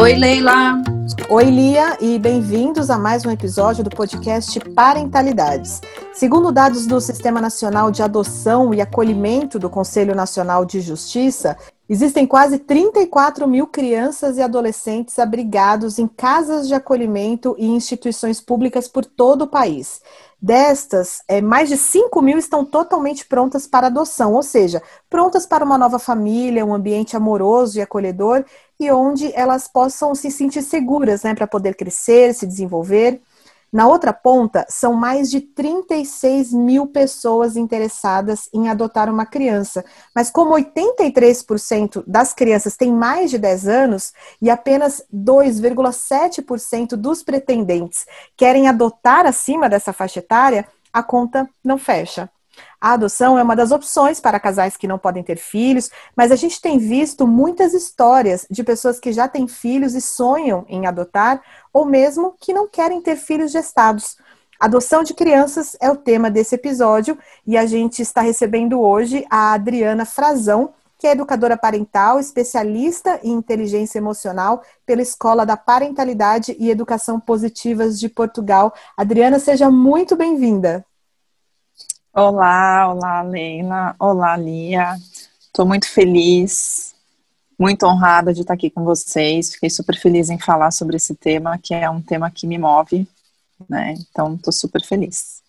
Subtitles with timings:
[0.00, 0.80] Oi, Leila.
[1.28, 5.82] Oi, Lia, e bem-vindos a mais um episódio do podcast Parentalidades.
[6.14, 11.58] Segundo dados do Sistema Nacional de Adoção e Acolhimento do Conselho Nacional de Justiça,
[11.88, 18.86] existem quase 34 mil crianças e adolescentes abrigados em casas de acolhimento e instituições públicas
[18.86, 20.00] por todo o país.
[20.40, 24.80] Destas, é, mais de 5 mil estão totalmente prontas para adoção, ou seja,
[25.10, 28.44] prontas para uma nova família, um ambiente amoroso e acolhedor,
[28.78, 33.20] e onde elas possam se sentir seguras né, para poder crescer, se desenvolver.
[33.72, 39.84] Na outra ponta, são mais de 36 mil pessoas interessadas em adotar uma criança.
[40.14, 48.06] Mas, como 83% das crianças têm mais de 10 anos e apenas 2,7% dos pretendentes
[48.36, 52.30] querem adotar acima dessa faixa etária, a conta não fecha.
[52.80, 56.36] A adoção é uma das opções para casais que não podem ter filhos, mas a
[56.36, 61.42] gente tem visto muitas histórias de pessoas que já têm filhos e sonham em adotar,
[61.72, 64.16] ou mesmo que não querem ter filhos gestados.
[64.58, 67.16] Adoção de crianças é o tema desse episódio
[67.46, 73.32] e a gente está recebendo hoje a Adriana Frazão, que é educadora parental, especialista em
[73.32, 78.74] inteligência emocional pela Escola da Parentalidade e Educação Positivas de Portugal.
[78.96, 80.84] Adriana, seja muito bem-vinda.
[82.12, 83.94] Olá, olá, Leila.
[83.96, 84.96] Olá, Lia.
[85.38, 86.96] Estou muito feliz,
[87.58, 89.52] muito honrada de estar aqui com vocês.
[89.52, 93.06] Fiquei super feliz em falar sobre esse tema, que é um tema que me move,
[93.68, 93.94] né?
[93.98, 95.42] Então, estou super feliz.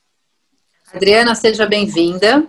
[0.94, 2.48] Adriana, seja bem-vinda.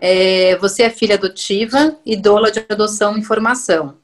[0.00, 3.96] É, você é filha adotiva e doula de adoção e formação.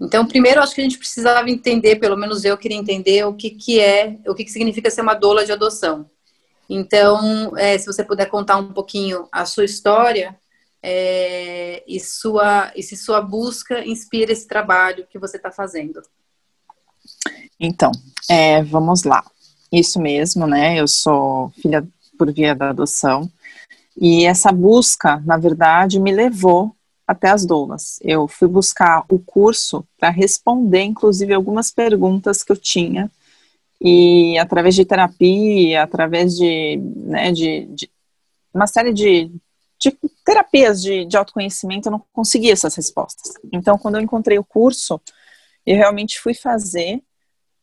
[0.00, 3.50] Então, primeiro, acho que a gente precisava entender, pelo menos eu queria entender o que,
[3.50, 6.10] que é, o que, que significa ser uma doula de adoção.
[6.68, 10.36] Então, é, se você puder contar um pouquinho a sua história
[10.88, 16.00] é, e, sua, e se sua busca inspira esse trabalho que você está fazendo.
[17.58, 17.90] Então,
[18.30, 19.24] é, vamos lá.
[19.72, 20.78] Isso mesmo, né?
[20.78, 21.84] Eu sou filha
[22.16, 23.28] por via da adoção.
[24.00, 26.72] E essa busca, na verdade, me levou
[27.04, 27.98] até as doulas.
[28.00, 33.10] Eu fui buscar o curso para responder, inclusive, algumas perguntas que eu tinha
[33.80, 37.90] e através de terapia, através de, né, de, de
[38.54, 39.32] uma série de,
[39.80, 39.90] de
[40.26, 43.34] terapias de, de autoconhecimento, eu não conseguia essas respostas.
[43.52, 45.00] Então, quando eu encontrei o curso,
[45.64, 47.00] eu realmente fui fazer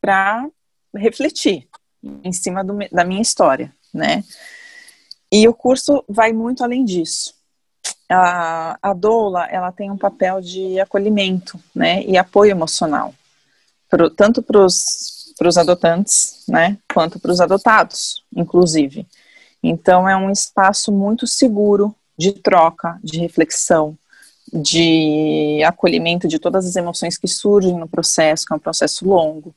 [0.00, 0.48] para
[0.96, 1.68] refletir
[2.02, 4.24] em cima do, da minha história, né?
[5.30, 7.34] E o curso vai muito além disso.
[8.10, 13.14] A, a doula, ela tem um papel de acolhimento, né, e apoio emocional,
[13.90, 19.06] pro, tanto para os adotantes, né, quanto para os adotados, inclusive.
[19.62, 23.98] Então é um espaço muito seguro de troca, de reflexão,
[24.52, 29.54] de acolhimento de todas as emoções que surgem no processo, que é um processo longo.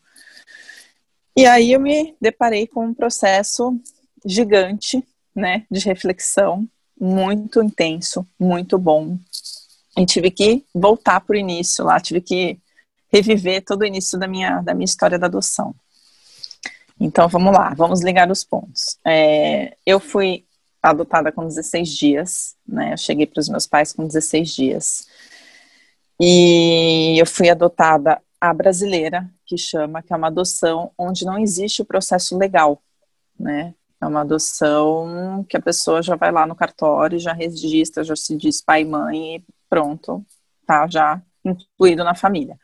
[1.35, 3.79] E aí eu me deparei com um processo
[4.25, 5.03] gigante,
[5.35, 6.67] né, de reflexão,
[6.99, 9.19] muito intenso, muito bom.
[9.95, 12.59] E tive que voltar para o início lá, tive que
[13.11, 15.75] reviver todo o início da minha, da minha história da adoção.
[16.99, 18.97] Então vamos lá, vamos ligar os pontos.
[19.05, 20.46] É, eu fui
[20.89, 22.93] adotada com 16 dias, né?
[22.93, 25.07] Eu cheguei para os meus pais com 16 dias.
[26.19, 31.81] E eu fui adotada a brasileira, que chama, que é uma adoção onde não existe
[31.81, 32.81] o processo legal,
[33.39, 33.73] né?
[33.99, 38.35] É uma adoção que a pessoa já vai lá no cartório, já registra, já se
[38.35, 40.23] diz pai e mãe e pronto,
[40.65, 42.59] tá já incluído na família.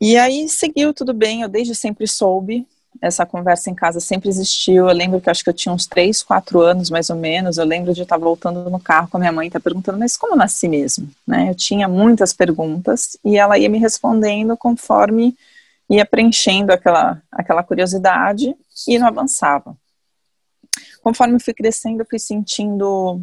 [0.00, 2.66] E aí seguiu tudo bem, eu desde sempre soube,
[3.00, 4.88] essa conversa em casa sempre existiu.
[4.88, 7.56] Eu lembro que acho que eu tinha uns 3, 4 anos mais ou menos.
[7.56, 10.16] Eu lembro de estar voltando no carro com a minha mãe e tá perguntando, mas
[10.16, 11.08] como eu nasci mesmo?
[11.26, 11.50] Né?
[11.50, 15.34] Eu tinha muitas perguntas e ela ia me respondendo conforme
[15.88, 18.54] ia preenchendo aquela, aquela curiosidade
[18.86, 19.76] e não avançava.
[21.02, 23.22] Conforme eu fui crescendo, eu fui sentindo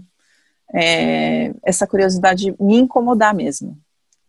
[0.73, 3.77] é, essa curiosidade me incomodar mesmo.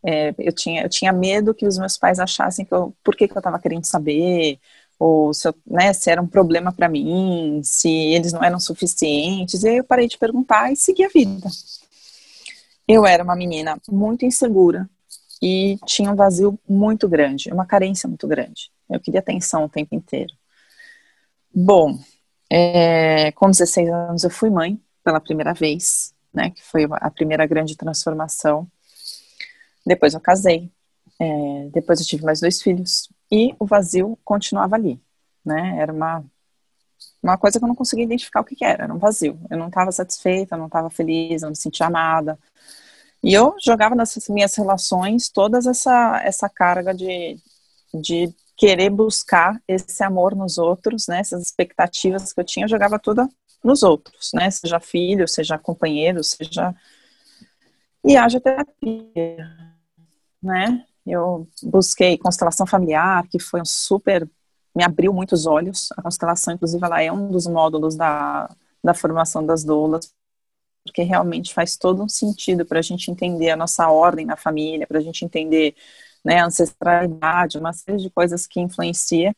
[0.04, 3.26] É, eu, tinha, eu tinha medo que os meus pais achassem que eu, por que,
[3.26, 4.60] que eu estava querendo saber,
[4.98, 9.62] ou se, eu, né, se era um problema para mim, se eles não eram suficientes.
[9.62, 11.48] E aí eu parei de perguntar e segui a vida.
[12.86, 14.88] Eu era uma menina muito insegura
[15.42, 18.70] e tinha um vazio muito grande, uma carência muito grande.
[18.90, 20.32] Eu queria atenção o tempo inteiro.
[21.54, 21.98] Bom,
[22.50, 27.46] é, com 16 anos eu fui mãe pela primeira vez, né, que foi a primeira
[27.46, 28.68] grande transformação
[29.88, 30.70] depois eu casei.
[31.18, 35.00] É, depois eu tive mais dois filhos e o vazio continuava ali,
[35.44, 35.76] né?
[35.78, 36.24] Era uma
[37.22, 39.38] uma coisa que eu não conseguia identificar o que, que era, era um vazio.
[39.50, 42.38] Eu não estava satisfeita, não estava feliz, não me sentia amada.
[43.22, 47.36] E eu jogava nas minhas relações toda essa, essa carga de,
[47.92, 51.20] de querer buscar esse amor nos outros, né?
[51.20, 53.28] Essas expectativas que eu tinha, eu jogava toda
[53.62, 54.50] nos outros, né?
[54.50, 56.74] Seja filho, seja companheiro, seja.
[58.04, 59.50] E haja terapia,
[60.42, 60.84] né?
[61.08, 64.28] Eu busquei constelação familiar, que foi um super.
[64.74, 65.88] me abriu muitos olhos.
[65.96, 68.50] A constelação, inclusive, ela é um dos módulos da,
[68.82, 70.12] da formação das doulas,
[70.84, 74.86] porque realmente faz todo um sentido para a gente entender a nossa ordem na família,
[74.86, 75.74] para a gente entender
[76.24, 79.34] né, a ancestralidade, uma série de coisas que influencia.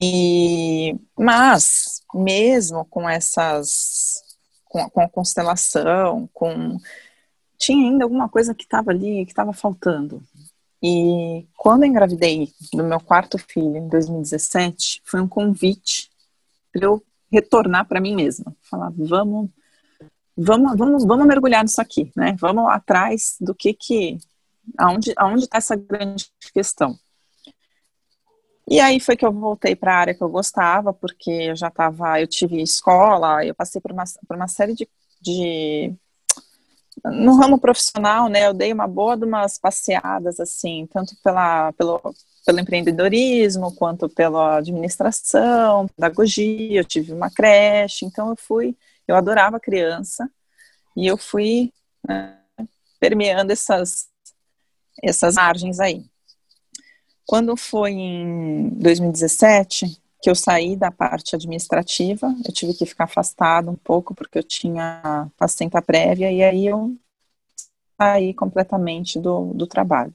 [0.00, 4.22] E, mas, mesmo com essas,
[4.64, 6.78] com, com a constelação, com
[7.58, 10.22] tinha ainda alguma coisa que estava ali, que estava faltando.
[10.82, 16.08] E quando eu engravidei do meu quarto filho, em 2017, foi um convite
[16.72, 18.54] para eu retornar para mim mesma.
[18.62, 19.50] Falar, vamos,
[20.36, 22.36] vamos, vamos, vamos mergulhar nisso aqui, né?
[22.38, 24.18] Vamos atrás do que que,
[24.78, 26.96] aonde, está essa grande questão.
[28.70, 31.68] E aí foi que eu voltei para a área que eu gostava, porque eu já
[31.68, 34.88] estava, eu tive escola, eu passei por uma, por uma série de,
[35.20, 35.94] de
[37.04, 42.00] no ramo profissional, né, eu dei uma boa de umas passeadas, assim, tanto pela, pelo,
[42.44, 49.60] pelo empreendedorismo, quanto pela administração, pedagogia, eu tive uma creche, então eu fui, eu adorava
[49.60, 50.28] criança,
[50.96, 51.72] e eu fui
[52.06, 52.38] né,
[52.98, 54.08] permeando essas,
[55.02, 56.04] essas margens aí.
[57.26, 63.70] Quando foi em 2017, que eu saí da parte administrativa, eu tive que ficar afastada
[63.70, 66.96] um pouco porque eu tinha paciente prévia e aí eu
[68.00, 70.12] saí completamente do, do trabalho.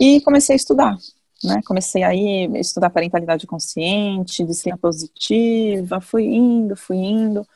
[0.00, 0.96] E comecei a estudar,
[1.44, 1.60] né?
[1.66, 7.46] Comecei aí a estudar parentalidade consciente, disciplina positiva, fui indo, fui indo.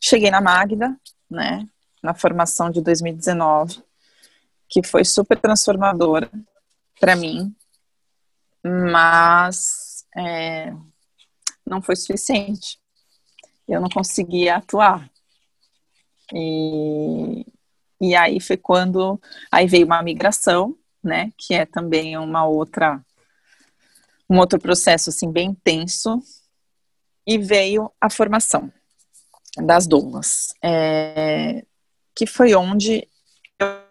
[0.00, 0.96] Cheguei na Magda,
[1.28, 1.66] né?
[2.02, 3.82] Na formação de 2019,
[4.68, 6.30] que foi super transformadora
[7.00, 7.54] para mim,
[8.62, 9.83] mas
[10.16, 10.72] é,
[11.66, 12.78] não foi suficiente.
[13.66, 15.10] Eu não conseguia atuar.
[16.32, 17.46] E,
[18.00, 19.20] e aí foi quando
[19.50, 23.04] aí veio uma migração, né, que é também uma outra
[24.28, 26.18] um outro processo assim bem intenso
[27.26, 28.72] e veio a formação
[29.58, 31.64] das doulas, é,
[32.14, 33.06] que foi onde
[33.60, 33.84] eu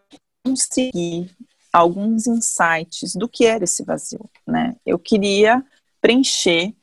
[0.44, 1.30] consegui
[1.72, 4.76] alguns insights do que era esse vazio, né?
[4.86, 5.64] Eu queria
[6.04, 6.76] preencher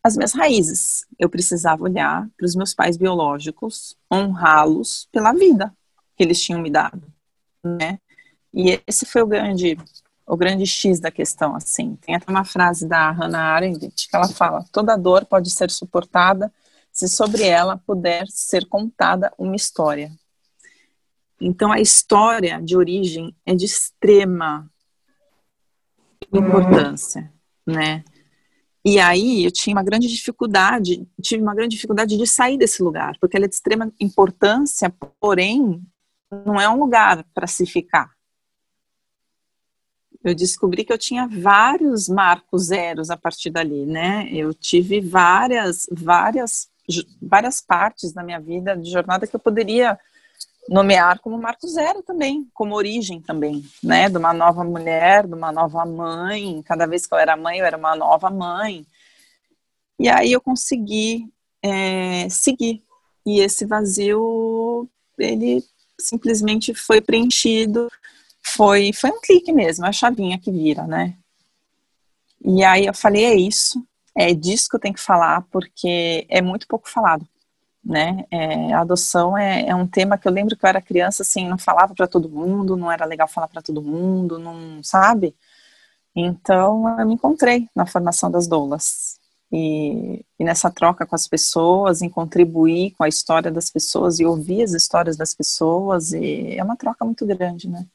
[0.00, 1.04] as minhas raízes.
[1.18, 5.74] Eu precisava olhar para os meus pais biológicos, honrá-los pela vida
[6.16, 7.12] que eles tinham me dado,
[7.64, 7.98] né?
[8.52, 9.76] E esse foi o grande
[10.26, 11.96] o grande X da questão, assim.
[11.96, 16.52] Tem até uma frase da Hannah Arendt que ela fala: toda dor pode ser suportada
[16.92, 20.12] se sobre ela puder ser contada uma história.
[21.40, 24.70] Então, a história de origem é de extrema
[26.32, 27.32] importância,
[27.66, 28.04] né?
[28.84, 33.16] E aí eu tinha uma grande dificuldade, tive uma grande dificuldade de sair desse lugar,
[33.18, 35.82] porque ela é de extrema importância, porém
[36.44, 38.12] não é um lugar para se ficar.
[40.22, 44.28] Eu descobri que eu tinha vários marcos zeros a partir dali, né?
[44.30, 46.68] Eu tive várias, várias,
[47.20, 49.98] várias partes da minha vida de jornada que eu poderia
[50.68, 55.52] nomear como marco zero também, como origem também, né, de uma nova mulher, de uma
[55.52, 56.62] nova mãe.
[56.62, 58.86] Cada vez que eu era mãe, eu era uma nova mãe.
[59.98, 62.82] E aí eu consegui é, seguir.
[63.26, 65.62] E esse vazio, ele
[65.98, 67.88] simplesmente foi preenchido.
[68.42, 71.16] Foi, foi um clique mesmo, a chavinha que vira, né?
[72.44, 73.82] E aí eu falei, é isso,
[74.14, 77.26] é disso que eu tenho que falar, porque é muito pouco falado
[77.84, 78.24] né?
[78.30, 81.46] É, a adoção é, é, um tema que eu lembro que eu era criança, assim,
[81.48, 85.34] não falava para todo mundo, não era legal falar para todo mundo, não sabe?
[86.16, 89.18] Então eu me encontrei na formação das doulas
[89.52, 94.24] e, e, nessa troca com as pessoas, em contribuir com a história das pessoas e
[94.24, 97.86] ouvir as histórias das pessoas e é uma troca muito grande, né?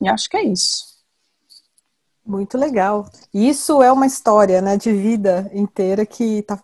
[0.00, 0.90] E acho que é isso.
[2.24, 3.10] Muito legal.
[3.34, 6.62] Isso é uma história, né, de vida inteira que está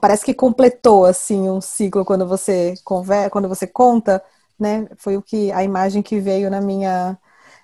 [0.00, 4.22] parece que completou assim um ciclo quando você conversa, quando você conta,
[4.58, 4.88] né?
[4.96, 7.18] Foi o que a imagem que veio na minha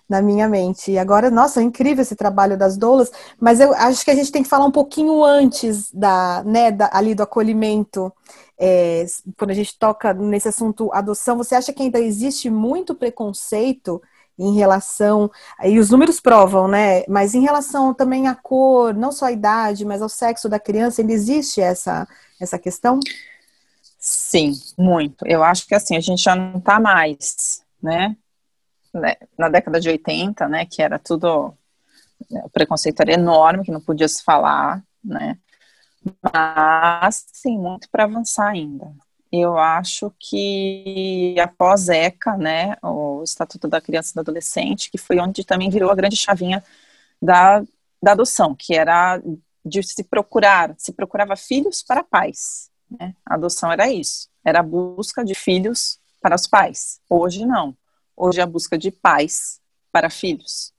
[0.09, 0.93] na minha mente.
[0.93, 4.31] E agora, nossa, é incrível esse trabalho das doulas, mas eu acho que a gente
[4.31, 8.13] tem que falar um pouquinho antes da, né, da, ali do acolhimento.
[8.59, 9.05] É,
[9.39, 14.01] quando a gente toca nesse assunto adoção, você acha que ainda existe muito preconceito
[14.39, 15.31] em relação,
[15.65, 17.05] e os números provam, né?
[17.09, 21.01] Mas em relação também à cor, não só à idade, mas ao sexo da criança,
[21.01, 22.07] ainda existe essa,
[22.41, 22.99] essa questão?
[23.99, 25.27] Sim, muito.
[25.27, 28.17] Eu acho que assim, a gente já não está mais, né?
[28.93, 29.15] né?
[29.39, 31.55] Na década de 80, né, que era tudo.
[32.31, 35.39] Né, o preconceito era enorme, que não podia se falar, né?
[36.23, 38.93] Mas, sim, muito para avançar ainda
[39.41, 45.19] eu acho que após ECA, né, o Estatuto da Criança e do Adolescente, que foi
[45.19, 46.63] onde também virou a grande chavinha
[47.21, 47.63] da,
[48.03, 49.21] da adoção, que era
[49.65, 52.71] de se procurar, se procurava filhos para pais.
[52.91, 53.15] Né?
[53.25, 57.01] A adoção era isso, era a busca de filhos para os pais.
[57.09, 57.77] Hoje não,
[58.17, 59.61] hoje é a busca de pais
[59.91, 60.73] para filhos.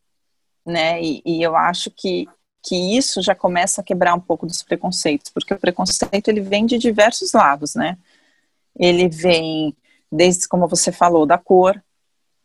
[0.65, 1.01] Né?
[1.01, 2.27] E, e eu acho que
[2.67, 6.65] que isso já começa a quebrar um pouco dos preconceitos, porque o preconceito ele vem
[6.65, 7.95] de diversos lados, né?
[8.77, 9.75] Ele vem
[10.12, 11.82] desde, como você falou, da cor,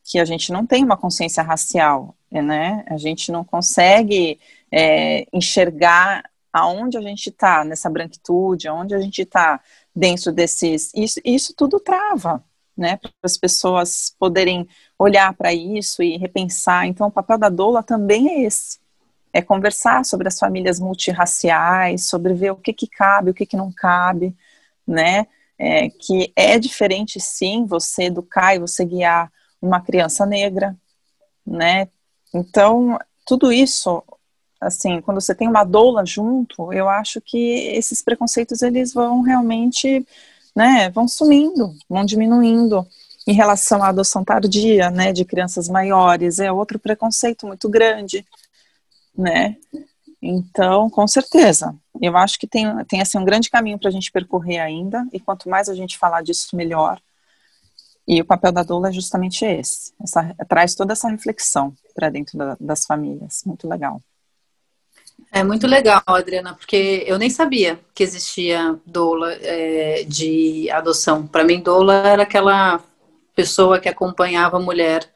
[0.04, 2.84] que a gente não tem uma consciência racial, né?
[2.88, 4.40] A gente não consegue
[4.72, 9.60] é, enxergar aonde a gente está nessa branquitude, aonde a gente está
[9.94, 10.92] dentro desses.
[10.94, 12.42] Isso, isso tudo trava,
[12.76, 12.96] né?
[12.96, 14.68] Para as pessoas poderem
[14.98, 16.86] olhar para isso e repensar.
[16.86, 18.78] Então, o papel da doula também é esse.
[19.32, 23.56] É conversar sobre as famílias multirraciais, sobre ver o que, que cabe, o que, que
[23.56, 24.34] não cabe,
[24.86, 25.26] né?
[25.60, 30.74] É, que é diferente sim você educar e você guiar uma criança negra,
[31.46, 31.86] né?
[32.32, 34.02] Então, tudo isso,
[34.58, 37.36] assim, quando você tem uma doula junto, eu acho que
[37.76, 40.06] esses preconceitos eles vão realmente,
[40.56, 42.86] né, vão sumindo, vão diminuindo.
[43.26, 48.26] Em relação à adoção tardia, né, de crianças maiores, é outro preconceito muito grande,
[49.14, 49.56] né?
[50.22, 54.12] Então, com certeza, eu acho que tem, tem assim, um grande caminho para a gente
[54.12, 57.00] percorrer ainda, e quanto mais a gente falar disso, melhor.
[58.06, 62.36] E o papel da doula é justamente esse, essa, traz toda essa reflexão para dentro
[62.36, 64.02] da, das famílias, muito legal.
[65.32, 71.26] É muito legal, Adriana, porque eu nem sabia que existia doula é, de adoção.
[71.26, 72.80] Para mim, doula era aquela
[73.34, 75.08] pessoa que acompanhava a mulher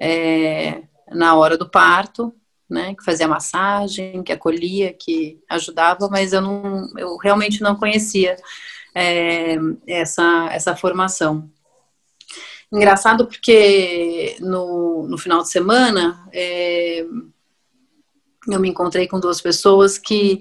[0.00, 2.32] é, na hora do parto
[2.68, 8.36] né, que fazia massagem, que acolhia, que ajudava, mas eu não, eu realmente não conhecia
[8.94, 9.56] é,
[9.86, 11.50] essa, essa formação.
[12.72, 17.06] Engraçado porque no, no final de semana é,
[18.48, 20.38] eu me encontrei com duas pessoas que,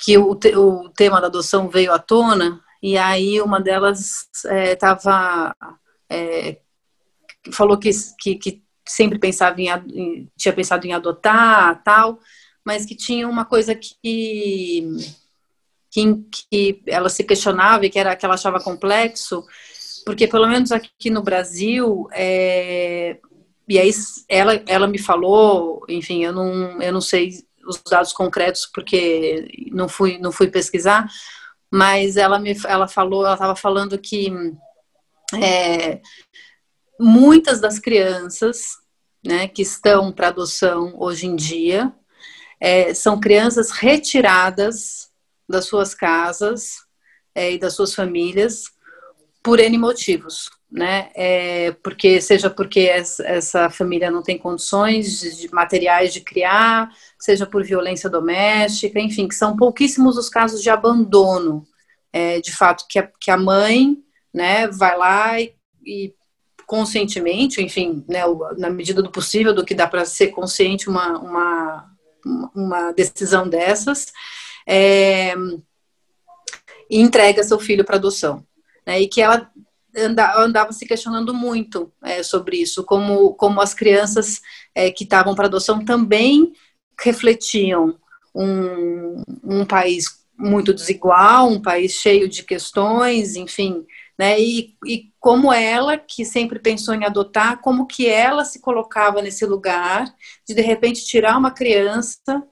[0.00, 5.54] que o, o tema da adoção veio à tona e aí uma delas estava
[6.10, 6.60] é, é,
[7.52, 12.18] falou que, que, que sempre pensava em, em, tinha pensado em adotar tal,
[12.64, 14.86] mas que tinha uma coisa que,
[15.90, 19.44] que, que ela se questionava e que era que ela achava complexo,
[20.04, 23.18] porque pelo menos aqui no Brasil é,
[23.68, 23.90] e aí
[24.28, 27.30] ela, ela me falou, enfim, eu não, eu não sei
[27.66, 31.08] os dados concretos porque não fui, não fui pesquisar,
[31.70, 34.30] mas ela me ela falou, ela estava falando que
[35.42, 36.00] é,
[36.98, 38.78] muitas das crianças
[39.24, 41.92] né, que estão para adoção hoje em dia
[42.60, 45.10] é, são crianças retiradas
[45.48, 46.76] das suas casas
[47.34, 48.64] é, e das suas famílias
[49.42, 51.10] por N motivos, né?
[51.14, 57.44] É, porque seja porque essa família não tem condições de, de, materiais de criar, seja
[57.44, 61.66] por violência doméstica, enfim, que são pouquíssimos os casos de abandono,
[62.10, 63.98] é, de fato que a, que a mãe,
[64.32, 66.14] né, vai lá e, e
[66.66, 68.22] conscientemente, enfim, né,
[68.56, 71.90] na medida do possível, do que dá para ser consciente uma, uma,
[72.54, 74.12] uma decisão dessas,
[74.66, 75.34] é,
[76.90, 78.44] e entrega seu filho para adoção.
[78.86, 79.50] Né, e que ela
[79.96, 84.40] andava, se questionando muito é, sobre isso, como, como as crianças
[84.74, 86.52] é, que estavam para adoção também
[87.00, 87.96] refletiam
[88.34, 93.86] um, um país muito desigual, um país cheio de questões, enfim,
[94.18, 94.40] né?
[94.40, 99.44] E, e como ela, que sempre pensou em adotar, como que ela se colocava nesse
[99.44, 100.04] lugar
[100.46, 102.42] de de repente tirar uma criança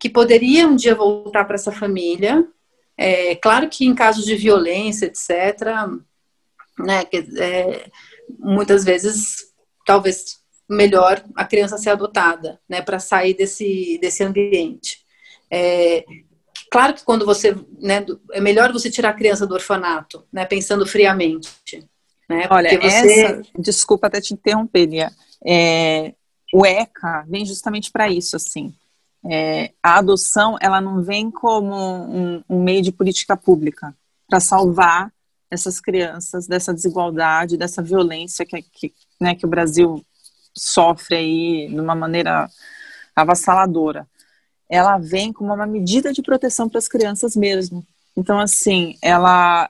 [0.00, 2.46] que poderia um dia voltar para essa família.
[2.96, 5.30] É, claro que em casos de violência, etc.,
[6.78, 7.04] né,
[7.38, 7.88] é,
[8.38, 9.52] muitas vezes
[9.86, 15.04] talvez melhor a criança ser adotada, né, para sair desse, desse ambiente.
[15.50, 16.04] É,
[16.74, 20.84] Claro que quando você, né, é melhor você tirar a criança do orfanato, né, pensando
[20.84, 21.48] friamente.
[22.28, 23.26] Né, Olha, você...
[23.26, 25.12] essa, desculpa até te interromper, Lia.
[25.46, 26.14] É,
[26.52, 28.74] o ECA vem justamente para isso, assim.
[29.24, 33.94] É, a adoção, ela não vem como um, um meio de política pública
[34.28, 35.12] para salvar
[35.48, 40.04] essas crianças dessa desigualdade, dessa violência que, que, né, que o Brasil
[40.52, 42.50] sofre aí de uma maneira
[43.14, 44.08] avassaladora.
[44.68, 47.86] Ela vem como uma medida de proteção para as crianças mesmo.
[48.16, 49.68] Então, assim, ela,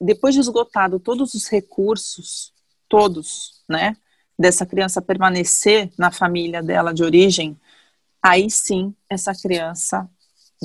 [0.00, 2.52] depois de esgotado todos os recursos,
[2.88, 3.96] todos, né,
[4.38, 7.56] dessa criança permanecer na família dela de origem,
[8.22, 10.08] aí sim essa criança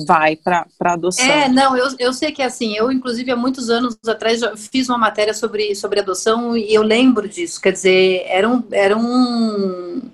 [0.06, 1.24] vai para adoção.
[1.24, 4.88] É, não, eu, eu sei que é assim, eu inclusive há muitos anos atrás fiz
[4.88, 10.10] uma matéria sobre, sobre adoção e eu lembro disso, quer dizer, era um, era um,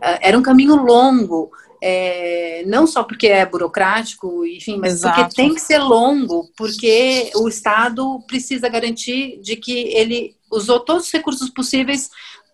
[0.00, 5.20] eh, era um caminho longo, é, não só porque é burocrático, enfim, mas Exato.
[5.20, 11.06] porque tem que ser longo, porque o Estado precisa garantir de que ele usou todos
[11.06, 12.10] os recursos possíveis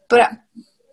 [0.09, 0.39] para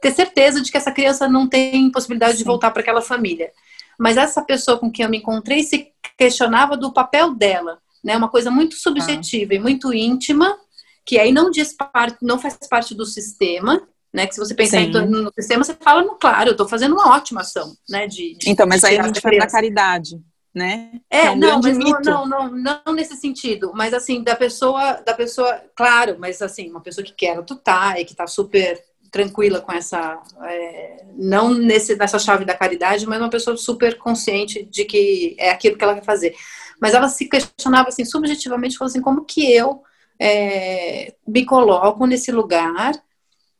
[0.01, 2.39] ter certeza de que essa criança não tem possibilidade Sim.
[2.39, 3.51] de voltar para aquela família.
[3.99, 8.17] Mas essa pessoa com quem eu me encontrei se questionava do papel dela, né?
[8.17, 9.55] Uma coisa muito subjetiva ah.
[9.55, 10.57] e muito íntima,
[11.05, 14.27] que aí não diz parte, não faz parte do sistema, né?
[14.27, 17.15] Que se você pensar em, no sistema, você fala, no claro, eu estou fazendo uma
[17.15, 18.07] ótima ação, né?
[18.07, 20.19] De, de então, mas de aí a gente fala da caridade,
[20.53, 20.99] né?
[21.09, 24.93] É, é um não, mas não, não, não, não, nesse sentido, mas assim, da pessoa,
[25.05, 29.59] da pessoa, claro, mas assim, uma pessoa que quer adotar e que está super tranquila
[29.59, 34.85] com essa, é, não nesse, nessa chave da caridade, mas uma pessoa super consciente de
[34.85, 36.33] que é aquilo que ela quer fazer.
[36.79, 39.83] Mas ela se questionava assim, subjetivamente, falou assim, como que eu
[40.17, 42.93] é, me coloco nesse lugar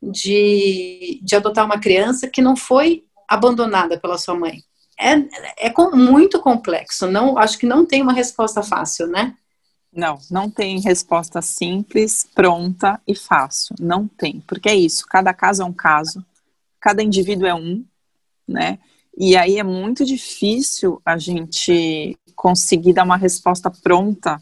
[0.01, 4.63] de, de adotar uma criança que não foi abandonada pela sua mãe?
[4.99, 9.35] É, é muito complexo, não, acho que não tem uma resposta fácil, né?
[9.93, 13.75] Não, não tem resposta simples, pronta e fácil.
[13.77, 15.05] Não tem, porque é isso.
[15.05, 16.25] Cada caso é um caso,
[16.79, 17.83] cada indivíduo é um,
[18.47, 18.79] né?
[19.17, 24.41] E aí é muito difícil a gente conseguir dar uma resposta pronta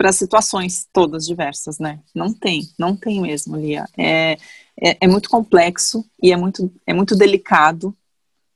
[0.00, 2.00] para situações todas diversas, né?
[2.14, 3.84] Não tem, não tem mesmo, Lia.
[3.98, 4.38] É,
[4.80, 7.94] é, é, muito complexo e é muito, é muito delicado,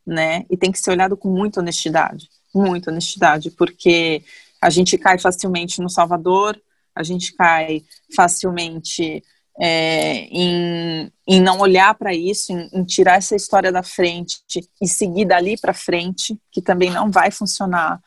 [0.07, 0.47] né?
[0.49, 4.23] E tem que ser olhado com muita honestidade, muita honestidade, porque
[4.59, 6.59] a gente cai facilmente no Salvador,
[6.95, 7.83] a gente cai
[8.17, 9.23] facilmente
[9.61, 14.39] é, em, em, não olhar para isso, em, em, tirar essa história da frente
[14.81, 18.01] e seguir dali para frente, que também não vai funcionar.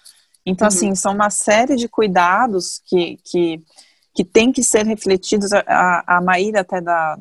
[0.49, 0.73] Então, uhum.
[0.73, 3.61] assim, são uma série de cuidados que, que,
[4.15, 5.51] que tem que ser refletidos.
[5.51, 7.19] A, a Maíra, até da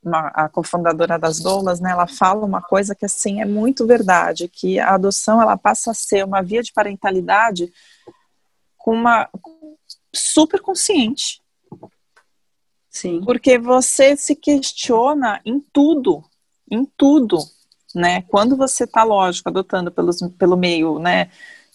[0.00, 4.48] uma, a cofundadora das Doulas, né, ela fala uma coisa que, assim, é muito verdade,
[4.48, 7.70] que a adoção, ela passa a ser uma via de parentalidade
[8.76, 9.28] com uma
[10.14, 11.42] super consciente.
[12.88, 13.20] Sim.
[13.24, 16.22] Porque você se questiona em tudo,
[16.70, 17.38] em tudo,
[17.92, 18.22] né?
[18.22, 21.28] Quando você está, lógico, adotando pelos, pelo meio, né,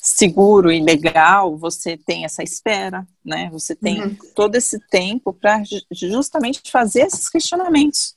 [0.04, 3.50] seguro e legal, você tem essa espera, né?
[3.54, 4.18] Você tem uhum.
[4.36, 5.64] todo esse tempo para
[5.94, 8.14] justamente fazer esses questionamentos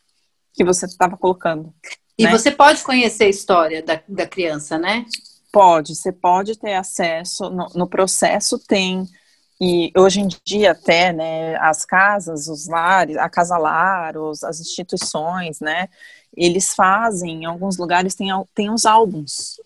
[0.53, 1.73] que você estava colocando.
[2.19, 2.31] E né?
[2.33, 5.07] você pode conhecer a história da, da criança, né?
[5.53, 9.09] Pode, você pode ter acesso, no, no, processo tem,
[9.61, 14.61] e hoje em dia até, né, as casas, os lares, a casa lar, os, as
[14.61, 15.89] instituições, né,
[16.37, 19.57] eles fazem, em alguns lugares tem, tem os álbuns,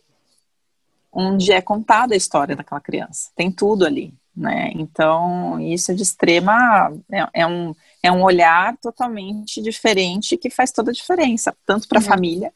[1.12, 6.03] onde é contada a história daquela criança, tem tudo ali, né, então isso é de
[6.03, 11.88] extrema, é, é um, é um olhar totalmente diferente que faz toda a diferença, tanto
[11.88, 12.09] para a uhum.
[12.09, 12.53] família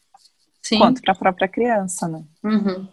[0.61, 0.79] Sim.
[0.79, 2.23] quanto para a própria criança, né.
[2.43, 2.87] Uhum.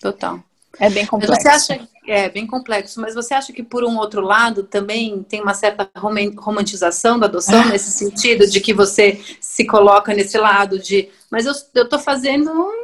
[0.00, 0.40] Total.
[0.78, 1.44] É bem complexo.
[1.44, 5.22] Mas você acha, é bem complexo, mas você acha que por um outro lado também
[5.22, 10.78] tem uma certa romantização da adoção nesse sentido de que você se coloca nesse lado
[10.78, 12.81] de, mas eu tô fazendo um,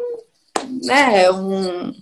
[0.85, 1.92] né, um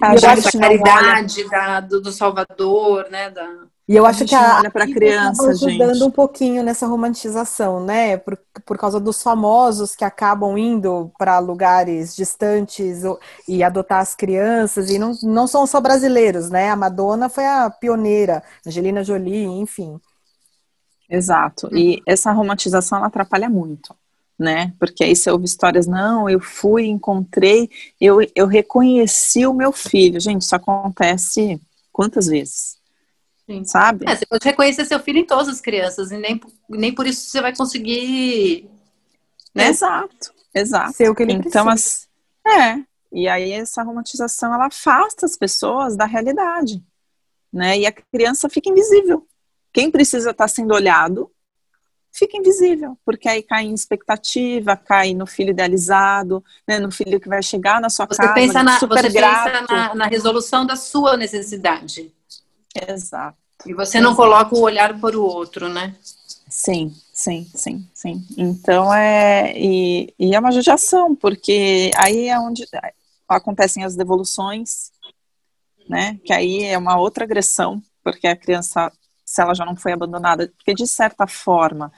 [0.00, 3.48] a da caridade da, do, do Salvador, né, da
[3.86, 8.16] e eu acho que a para criança, ajudando um pouquinho nessa romantização, né?
[8.16, 13.02] Por, por causa dos famosos que acabam indo para lugares distantes
[13.46, 16.70] e adotar as crianças e não, não são só brasileiros, né?
[16.70, 20.00] A Madonna foi a pioneira, Angelina Jolie, enfim.
[21.10, 21.68] Exato.
[21.76, 23.94] E essa romantização ela atrapalha muito,
[24.38, 24.72] né?
[24.78, 27.70] Porque aí você ouve histórias, não, eu fui, encontrei,
[28.00, 30.20] eu, eu reconheci o meu filho.
[30.20, 31.60] Gente, isso acontece
[31.92, 32.78] quantas vezes?
[33.46, 33.64] Sim.
[33.64, 34.06] Sabe?
[34.08, 37.28] É, você pode reconhecer seu filho em todas as crianças e nem, nem por isso
[37.28, 38.68] você vai conseguir.
[39.54, 39.68] Né?
[39.68, 40.92] Exato, exato.
[40.94, 42.08] Ser o que ele então, as,
[42.46, 42.82] é.
[43.12, 46.82] E aí essa romantização ela afasta as pessoas da realidade,
[47.52, 47.78] né?
[47.78, 49.24] E a criança fica invisível.
[49.72, 51.30] Quem precisa estar sendo olhado
[52.14, 57.28] fica invisível, porque aí cai em expectativa, cai no filho idealizado, né, no filho que
[57.28, 59.50] vai chegar na sua você casa, pensa na, super você grato.
[59.50, 62.14] pensa na, na, resolução da sua necessidade.
[62.88, 63.36] Exato.
[63.66, 64.22] E você não Exato.
[64.22, 65.96] coloca o olhar para o outro, né?
[66.48, 68.24] Sim, sim, sim, sim.
[68.38, 72.64] Então é e, e é uma judiação, porque aí é onde
[73.28, 74.92] acontecem as devoluções,
[75.88, 76.16] né?
[76.24, 78.92] Que aí é uma outra agressão, porque a criança
[79.24, 81.92] se ela já não foi abandonada, porque de certa forma,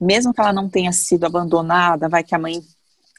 [0.00, 2.62] mesmo que ela não tenha sido abandonada, vai que a mãe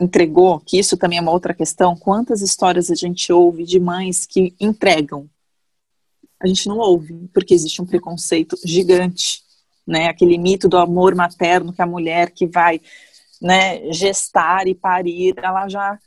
[0.01, 4.25] entregou, que isso também é uma outra questão, quantas histórias a gente ouve de mães
[4.25, 5.29] que entregam?
[6.41, 9.43] A gente não ouve, porque existe um preconceito gigante,
[9.85, 10.07] né?
[10.07, 12.81] Aquele mito do amor materno que a mulher que vai,
[13.39, 15.99] né, gestar e parir, ela já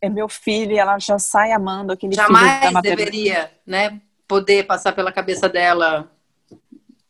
[0.00, 4.66] é meu filho e ela já sai amando aquele Jamais filho da deveria, né, poder
[4.66, 6.10] passar pela cabeça dela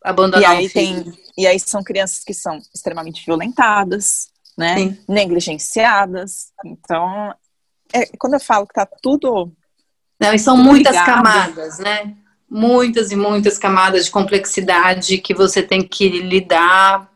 [0.02, 4.76] abandonar e aí tem e aí são crianças que são extremamente violentadas né?
[4.76, 4.98] Sim.
[5.08, 6.52] negligenciadas.
[6.64, 7.32] Então
[7.94, 9.52] é, quando eu falo que tá tudo
[10.20, 12.16] não e são muitas ligado, camadas né?
[12.50, 17.08] Muitas e muitas camadas de complexidade que você tem que lidar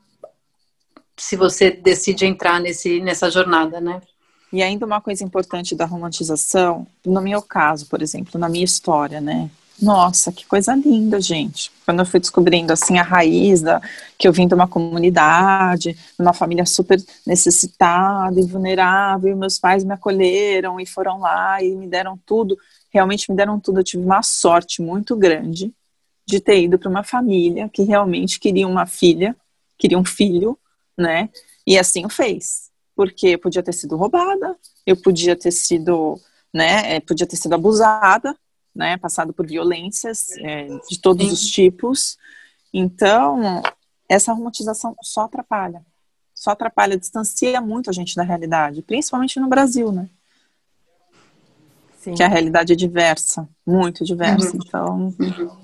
[1.16, 4.00] se você decide entrar nesse nessa jornada né?
[4.52, 9.20] E ainda uma coisa importante da romantização no meu caso por exemplo na minha história
[9.20, 9.50] né
[9.82, 11.72] nossa, que coisa linda, gente.
[11.84, 13.80] Quando eu fui descobrindo assim a raiz da
[14.16, 19.58] que eu vim de uma comunidade, de uma família super necessitada e vulnerável, e meus
[19.58, 22.56] pais me acolheram e foram lá e me deram tudo,
[22.90, 23.80] realmente me deram tudo.
[23.80, 25.72] Eu tive uma sorte muito grande
[26.24, 29.34] de ter ido para uma família que realmente queria uma filha,
[29.76, 30.56] queria um filho,
[30.96, 31.28] né?
[31.66, 32.70] E assim o fez.
[32.94, 36.20] Porque eu podia ter sido roubada, eu podia ter sido,
[36.54, 38.36] né, eh, podia ter sido abusada,
[38.74, 41.32] né, passado por violências é, de todos Sim.
[41.32, 42.18] os tipos.
[42.72, 43.62] Então,
[44.08, 45.84] essa romantização só atrapalha.
[46.34, 50.08] Só atrapalha, distancia muito a gente da realidade, principalmente no Brasil, né?
[51.98, 52.14] Sim.
[52.14, 54.56] Que a realidade é diversa, muito diversa.
[54.56, 54.62] Uhum.
[54.66, 55.56] Então, uhum.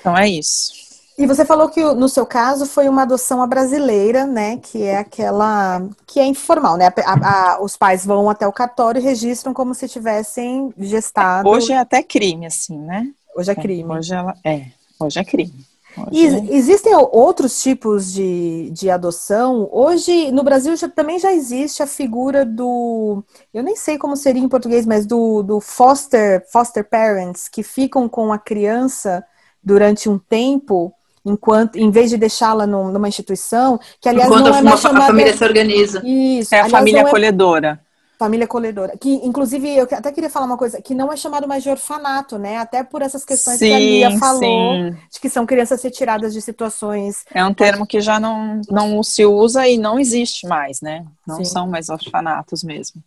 [0.00, 0.87] então é isso.
[1.18, 4.56] E você falou que no seu caso foi uma adoção à brasileira, né?
[4.58, 6.92] Que é aquela que é informal, né?
[7.04, 11.48] A, a, os pais vão até o cartório e registram como se tivessem gestado.
[11.48, 13.08] Hoje é até crime, assim, né?
[13.36, 13.92] Hoje é crime.
[13.92, 14.66] Hoje ela é.
[15.00, 15.66] Hoje é crime.
[15.96, 16.56] Hoje e é...
[16.56, 19.68] existem outros tipos de, de adoção?
[19.72, 23.24] Hoje, no Brasil, já, também já existe a figura do.
[23.52, 28.08] Eu nem sei como seria em português, mas do, do foster, foster parents, que ficam
[28.08, 29.24] com a criança
[29.60, 30.94] durante um tempo
[31.28, 35.04] enquanto em vez de deixá-la numa instituição, que aliás enquanto não é mais chamada...
[35.04, 36.02] a família se organiza.
[36.04, 36.54] Isso.
[36.54, 37.80] É a família é acolhedora.
[38.18, 38.98] Família acolhedora.
[38.98, 42.36] Que, inclusive, eu até queria falar uma coisa, que não é chamado mais de orfanato,
[42.36, 42.56] né?
[42.56, 44.96] Até por essas questões sim, que a Lia falou, sim.
[45.12, 47.24] de que são crianças retiradas de situações.
[47.32, 51.06] É um termo que já não, não se usa e não existe mais, né?
[51.24, 51.44] Não sim.
[51.44, 53.00] são mais orfanatos mesmo.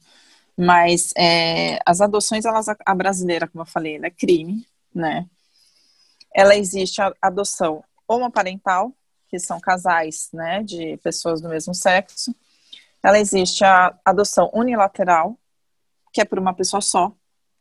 [0.57, 5.25] Mas é, as adoções, elas, a brasileira, como eu falei, ela é crime, né?
[6.33, 8.93] Ela existe a adoção homoparental,
[9.27, 12.35] que são casais né, de pessoas do mesmo sexo.
[13.03, 15.39] Ela existe a adoção unilateral,
[16.13, 17.11] que é por uma pessoa só,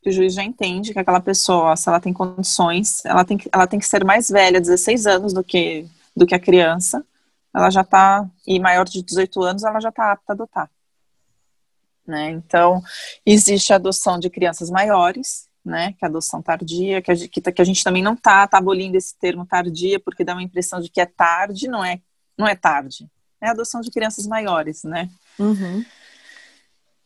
[0.03, 3.49] que o juiz já entende que aquela pessoa, se ela tem condições, ela tem que,
[3.53, 5.87] ela tem que ser mais velha, 16 anos do que,
[6.17, 7.05] do que a criança,
[7.55, 10.71] ela já está, e maior de 18 anos, ela já está apta a adotar.
[12.07, 12.31] Né?
[12.31, 12.83] Então,
[13.25, 17.41] existe a adoção de crianças maiores, né, que é a adoção tardia, que a, que,
[17.41, 20.81] que a gente também não está tá abolindo esse termo tardia, porque dá uma impressão
[20.81, 22.01] de que é tarde, não é,
[22.37, 23.09] não é tarde.
[23.41, 25.09] É a adoção de crianças maiores, né?
[25.39, 25.83] Uhum.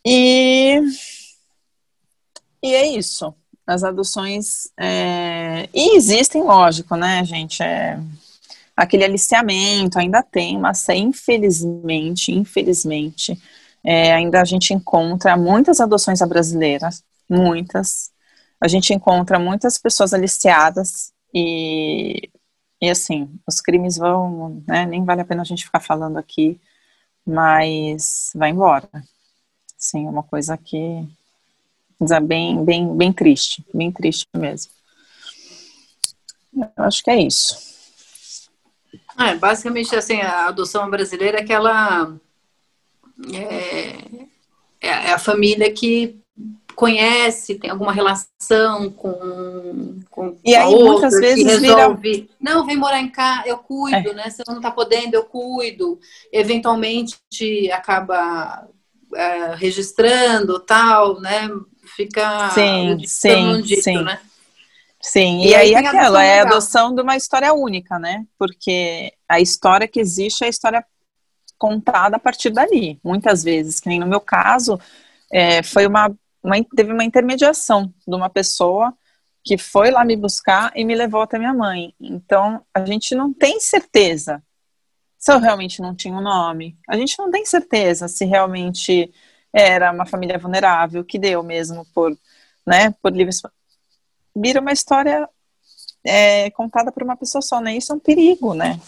[0.04, 0.80] E,
[2.62, 3.32] e é isso.
[3.66, 4.68] As adoções.
[4.78, 7.62] É, e existem, lógico, né, gente?
[7.62, 7.98] É,
[8.76, 13.40] aquele aliciamento ainda tem, mas infelizmente, infelizmente,
[13.84, 18.10] é, ainda a gente encontra muitas adoções brasileiras, muitas,
[18.64, 22.30] a gente encontra muitas pessoas aliciadas e,
[22.80, 26.58] e assim, os crimes vão, né, nem vale a pena a gente ficar falando aqui,
[27.26, 28.88] mas vai embora.
[29.76, 31.06] Sim, é uma coisa que
[32.10, 34.72] é bem, bem, bem triste, bem triste mesmo.
[36.56, 37.58] Eu acho que é isso.
[39.18, 42.16] É, basicamente, assim, a adoção brasileira é aquela
[43.30, 44.26] é,
[44.80, 46.23] é a família que
[46.74, 53.00] conhece, tem alguma relação com, com e aí outra, muitas vezes resolve, não, vem morar
[53.00, 54.14] em casa, eu cuido, é.
[54.14, 54.30] né?
[54.30, 55.98] Se não tá podendo, eu cuido.
[56.32, 57.18] Eventualmente
[57.72, 58.68] acaba
[59.14, 61.48] é, registrando, tal, né?
[61.96, 64.02] Fica sim, sim, dito, sim.
[64.02, 64.20] né?
[65.00, 68.24] Sim, e, e aí, aí aquela é a adoção de uma história única, né?
[68.38, 70.84] Porque a história que existe é a história
[71.58, 72.98] contada a partir dali.
[73.04, 74.80] Muitas vezes, que nem no meu caso,
[75.30, 76.10] é, foi uma,
[76.44, 78.92] uma, teve uma intermediação de uma pessoa
[79.42, 81.94] que foi lá me buscar e me levou até minha mãe.
[82.00, 84.42] Então, a gente não tem certeza
[85.18, 86.78] se eu realmente não tinha um nome.
[86.88, 89.12] A gente não tem certeza se realmente
[89.52, 92.16] era uma família vulnerável, que deu mesmo por,
[92.66, 93.34] né, por livre...
[94.36, 95.28] Vira uma história
[96.04, 97.76] é, contada por uma pessoa só, né?
[97.76, 98.78] Isso é um perigo, né?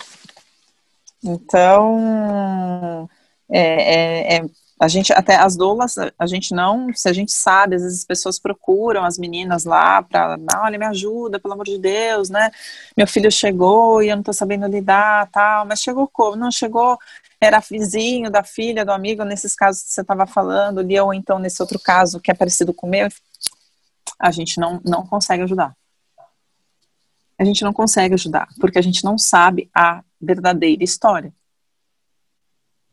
[1.23, 3.09] Então,
[3.49, 4.45] é, é, é
[4.79, 8.05] a gente até as doulas a gente não se a gente sabe às vezes as
[8.05, 12.51] pessoas procuram as meninas lá para olha me ajuda pelo amor de Deus né?
[12.97, 15.65] Meu filho chegou e eu não estou sabendo lidar tal.
[15.67, 16.99] Mas chegou como não chegou
[17.41, 21.39] era vizinho da filha do amigo nesses casos que você estava falando ali ou então
[21.39, 23.09] nesse outro caso que é parecido com o meu
[24.19, 25.75] a gente não não consegue ajudar.
[27.39, 31.33] A gente não consegue ajudar porque a gente não sabe a verdadeira história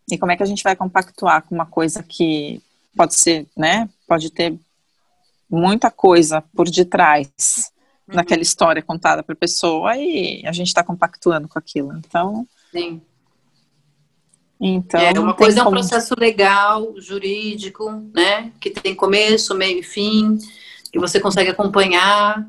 [0.10, 2.62] e como é que a gente vai compactuar com uma coisa que
[2.96, 3.90] pode ser, né?
[4.08, 4.58] Pode ter
[5.50, 7.72] muita coisa por detrás
[8.08, 8.16] uhum.
[8.16, 11.94] daquela história contada para a pessoa e a gente está compactuando com aquilo.
[11.98, 12.48] Então.
[12.72, 13.02] Sim.
[14.60, 18.52] Então, é, uma coisa é um processo legal, jurídico, né?
[18.60, 20.38] Que tem começo, meio e fim,
[20.92, 22.48] que você consegue acompanhar,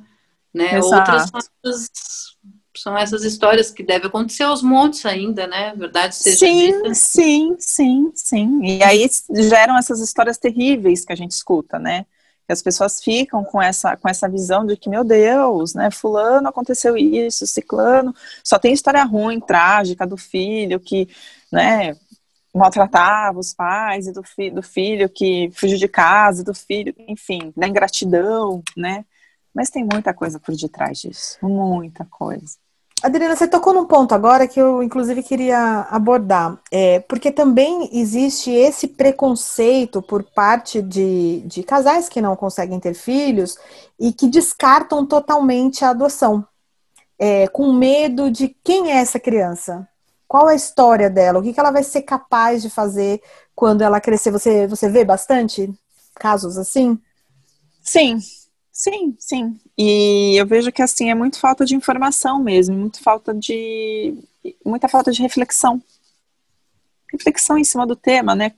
[0.53, 0.79] né?
[0.79, 1.11] Exato.
[1.11, 2.37] Outras
[2.85, 5.73] são essas histórias que devem acontecer aos montes ainda, né?
[5.75, 6.95] Verdade seja sim, dita.
[6.95, 8.61] Sim, sim, sim.
[8.63, 9.09] E aí
[9.49, 12.05] geram essas histórias terríveis que a gente escuta, né?
[12.47, 15.91] Que as pessoas ficam com essa, com essa visão de que, meu Deus, né?
[15.91, 18.15] Fulano aconteceu isso, ciclano.
[18.45, 21.09] Só tem história ruim, trágica do filho que,
[21.51, 21.97] né?
[22.55, 27.51] maltratava os pais e do, fi do filho que fugiu de casa, do filho, enfim,
[27.57, 29.07] da ingratidão, né?
[29.55, 32.57] Mas tem muita coisa por detrás disso, muita coisa.
[33.05, 36.59] Adriana, você tocou num ponto agora que eu, inclusive, queria abordar.
[36.73, 42.95] É, porque também existe esse preconceito por parte de, de casais que não conseguem ter
[42.95, 43.59] filhos
[44.01, 46.47] e que descartam totalmente a adoção.
[47.19, 49.87] É, com medo de quem é essa criança,
[50.27, 53.21] qual a história dela, o que, que ela vai ser capaz de fazer
[53.55, 54.31] quando ela crescer.
[54.31, 55.71] Você, você vê bastante
[56.15, 56.99] casos assim?
[57.83, 58.19] Sim,
[58.77, 59.61] Sim, sim.
[59.79, 64.19] E eu vejo que assim é muito falta de informação mesmo, muito falta de
[64.67, 65.81] muita falta de reflexão.
[67.13, 68.51] Reflexão em cima do tema, né?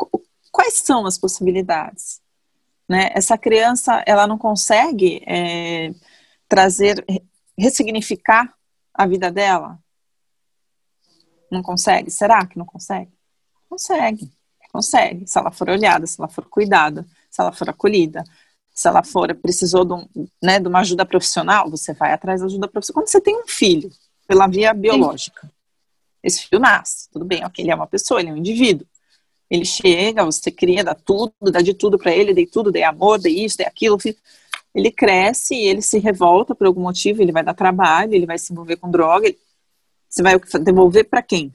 [0.51, 2.23] Quais são as possibilidades?
[2.89, 3.11] Né?
[3.15, 5.93] Essa criança, ela não consegue é,
[6.49, 7.05] trazer,
[7.59, 8.55] ressignificar
[8.95, 9.79] a vida dela?
[11.51, 12.11] Não consegue?
[12.11, 13.13] Será que não consegue?
[13.69, 14.33] Consegue,
[14.73, 15.27] consegue.
[15.29, 18.25] Se ela for olhada, se ela for cuidada, se ela for acolhida,
[18.77, 20.07] se ela for, precisou de, um,
[20.43, 23.03] né, de uma ajuda profissional, você vai atrás da ajuda profissional.
[23.03, 23.91] Quando você tem um filho,
[24.29, 25.51] pela via biológica, Sim.
[26.23, 28.87] esse filho nasce, tudo bem, ok, ele é uma pessoa, ele é um indivíduo.
[29.51, 33.19] Ele chega, você cria, dá tudo, dá de tudo para ele, dei tudo, dei amor,
[33.19, 33.97] dei isso, dei aquilo.
[34.75, 38.37] Ele cresce e ele se revolta por algum motivo, ele vai dar trabalho, ele vai
[38.37, 39.29] se envolver com droga.
[39.29, 39.39] Ele,
[40.07, 41.55] você vai devolver para quem?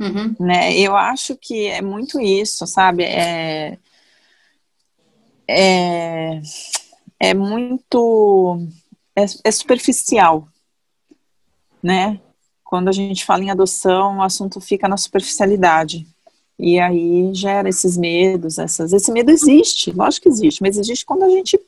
[0.00, 0.34] Uhum.
[0.40, 0.78] Né?
[0.78, 3.04] Eu acho que é muito isso, sabe?
[3.04, 3.76] É,
[5.48, 6.40] é,
[7.20, 8.58] é muito
[9.16, 10.48] é, é superficial,
[11.82, 12.20] né?
[12.62, 16.06] Quando a gente fala em adoção, o assunto fica na superficialidade.
[16.58, 18.92] E aí gera esses medos, essas.
[18.92, 21.60] Esse medo existe, lógico que existe, mas existe quando a gente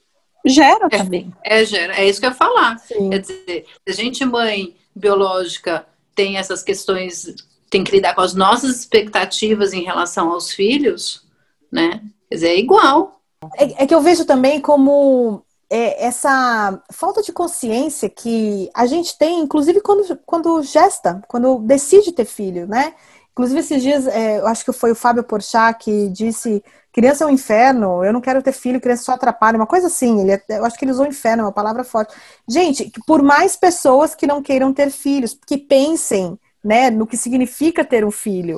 [0.44, 1.32] gera é, também.
[1.44, 2.78] É, gera, é isso que eu ia falar.
[2.78, 3.10] Sim.
[3.10, 7.34] Quer dizer, a gente, mãe biológica, tem essas questões,
[7.68, 11.24] tem que lidar com as nossas expectativas em relação aos filhos,
[11.70, 12.00] né?
[12.28, 13.15] Quer dizer, é igual.
[13.56, 19.16] É, é que eu vejo também como é, essa falta de consciência que a gente
[19.18, 22.94] tem, inclusive quando, quando gesta, quando decide ter filho, né?
[23.32, 27.26] Inclusive, esses dias, é, eu acho que foi o Fábio Porchat que disse: criança é
[27.26, 30.22] um inferno, eu não quero ter filho, criança só atrapalha, uma coisa assim.
[30.22, 32.14] Ele, eu acho que ele usou inferno, é uma palavra forte.
[32.48, 37.84] Gente, por mais pessoas que não queiram ter filhos, que pensem né, no que significa
[37.84, 38.56] ter um filho,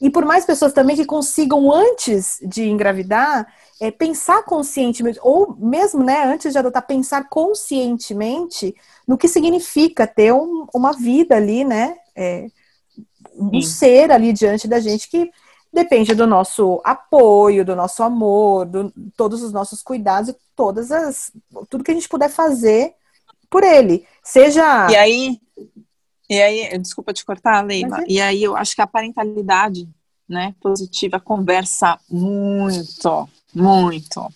[0.00, 6.04] e por mais pessoas também que consigam, antes de engravidar, é, pensar conscientemente, ou mesmo
[6.04, 8.74] né, antes de adotar, pensar conscientemente
[9.06, 11.96] no que significa ter um, uma vida ali, né?
[12.14, 12.46] É,
[13.34, 13.68] um Sim.
[13.68, 15.30] ser ali diante da gente que
[15.72, 21.32] depende do nosso apoio, do nosso amor, de todos os nossos cuidados e todas as
[21.68, 22.94] tudo que a gente puder fazer
[23.50, 25.40] por ele, seja e aí
[26.28, 28.02] e aí desculpa te cortar, Leila.
[28.02, 28.04] É...
[28.08, 29.88] E aí eu acho que a parentalidade,
[30.28, 34.28] né, positiva conversa muito muito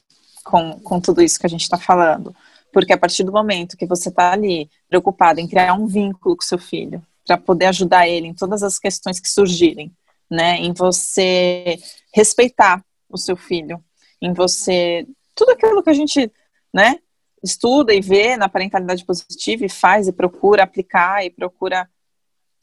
[0.44, 2.34] com, com tudo isso que a gente está falando.
[2.72, 6.42] Porque a partir do momento que você está ali preocupado em criar um vínculo com
[6.42, 9.92] seu filho, para poder ajudar ele em todas as questões que surgirem,
[10.30, 10.56] né?
[10.56, 11.78] Em você
[12.12, 13.82] respeitar o seu filho,
[14.20, 16.30] em você tudo aquilo que a gente,
[16.72, 16.98] né,
[17.42, 21.88] estuda e vê na parentalidade positiva e faz e procura aplicar e procura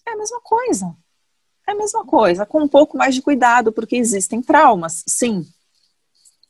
[0.05, 0.95] é a mesma coisa.
[1.67, 5.45] É a mesma coisa, com um pouco mais de cuidado, porque existem traumas, sim.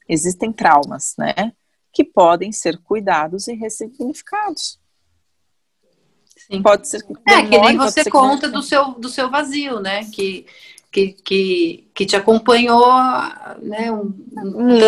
[0.07, 1.53] Existem traumas, né?
[1.91, 4.79] Que podem ser cuidados e ressignificados.
[6.37, 6.63] Sim.
[6.63, 10.05] Pode ser que É, que nem você conta do seu, do seu vazio, né?
[10.05, 10.47] Que,
[10.91, 12.87] que, que, que te acompanhou
[13.61, 14.13] né, um,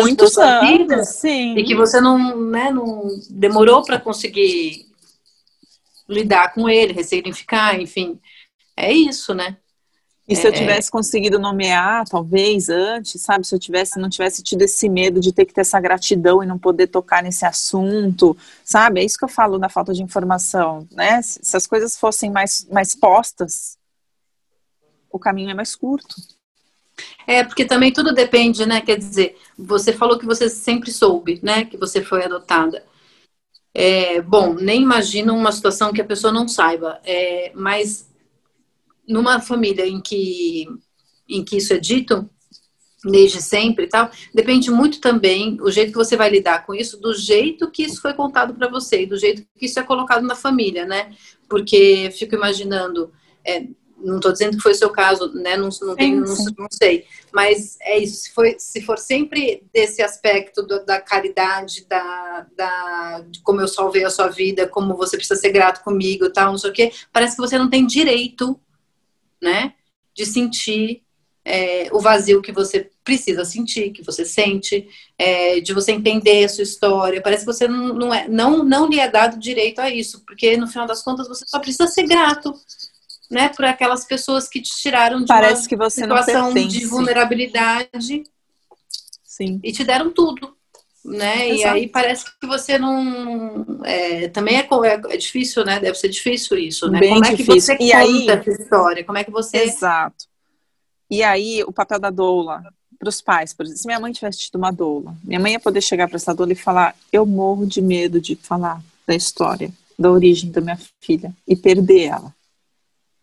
[0.02, 1.56] muitos anos, vida, sim.
[1.56, 4.86] E que você não, né, não demorou para conseguir
[6.08, 8.20] lidar com ele, ressignificar, enfim.
[8.76, 9.56] É isso, né?
[10.28, 10.48] E se é...
[10.48, 13.46] eu tivesse conseguido nomear, talvez, antes, sabe?
[13.46, 16.46] Se eu tivesse, não tivesse tido esse medo de ter que ter essa gratidão e
[16.46, 19.00] não poder tocar nesse assunto, sabe?
[19.00, 21.20] É isso que eu falo da falta de informação, né?
[21.22, 23.76] Se as coisas fossem mais, mais postas,
[25.12, 26.16] o caminho é mais curto.
[27.26, 28.80] É, porque também tudo depende, né?
[28.80, 31.64] Quer dizer, você falou que você sempre soube, né?
[31.64, 32.84] Que você foi adotada.
[33.74, 38.10] É, bom, nem imagino uma situação que a pessoa não saiba, é, mas
[39.08, 40.66] numa família em que,
[41.28, 42.28] em que isso é dito,
[43.04, 47.00] desde sempre e tal, depende muito também o jeito que você vai lidar com isso,
[47.00, 50.36] do jeito que isso foi contado para você, do jeito que isso é colocado na
[50.36, 51.14] família, né?
[51.48, 53.10] Porque fico imaginando,
[53.44, 53.66] é,
[54.02, 55.56] não estou dizendo que foi o seu caso, né?
[55.56, 57.06] Não, não, tenho, não, não, sei.
[57.32, 63.24] Mas é isso, se, foi, se for sempre desse aspecto do, da caridade, da, da,
[63.28, 66.58] de como eu salvei a sua vida, como você precisa ser grato comigo tal, não
[66.58, 68.58] sei o quê, parece que você não tem direito
[69.42, 69.74] né?
[70.14, 71.02] De sentir
[71.44, 74.88] é, o vazio que você precisa sentir, que você sente,
[75.18, 77.20] é, de você entender a sua história.
[77.20, 80.56] Parece que você não, não, é, não, não lhe é dado direito a isso, porque
[80.56, 82.54] no final das contas você só precisa ser grato.
[83.32, 88.24] Né, por aquelas pessoas que te tiraram de Parece uma situação de vulnerabilidade
[89.24, 89.58] Sim.
[89.64, 90.54] e te deram tudo
[91.04, 91.48] né?
[91.48, 91.60] Exato.
[91.60, 93.80] E aí parece que você não.
[93.84, 95.80] É, também é, é, é, difícil, né?
[95.80, 97.00] Deve ser difícil isso, né?
[97.00, 98.28] Bem Como é que você e conta aí...
[98.28, 99.04] essa história?
[99.04, 99.58] Como é que você.
[99.58, 100.26] Exato.
[101.10, 102.62] E aí, o papel da doula
[102.98, 105.60] para os pais, por exemplo, se minha mãe tivesse tido uma doula, minha mãe ia
[105.60, 109.72] poder chegar para essa doula e falar: Eu morro de medo de falar da história,
[109.98, 112.32] da origem da minha filha e perder ela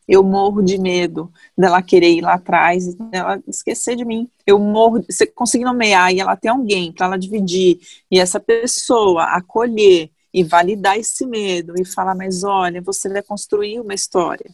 [0.10, 4.28] eu morro de medo dela querer ir lá atrás e dela esquecer de mim.
[4.46, 9.26] Eu morro, você conseguir nomear e ela ter alguém para ela dividir e essa pessoa
[9.26, 14.50] acolher e validar esse medo e falar, mas olha, você vai construir uma história.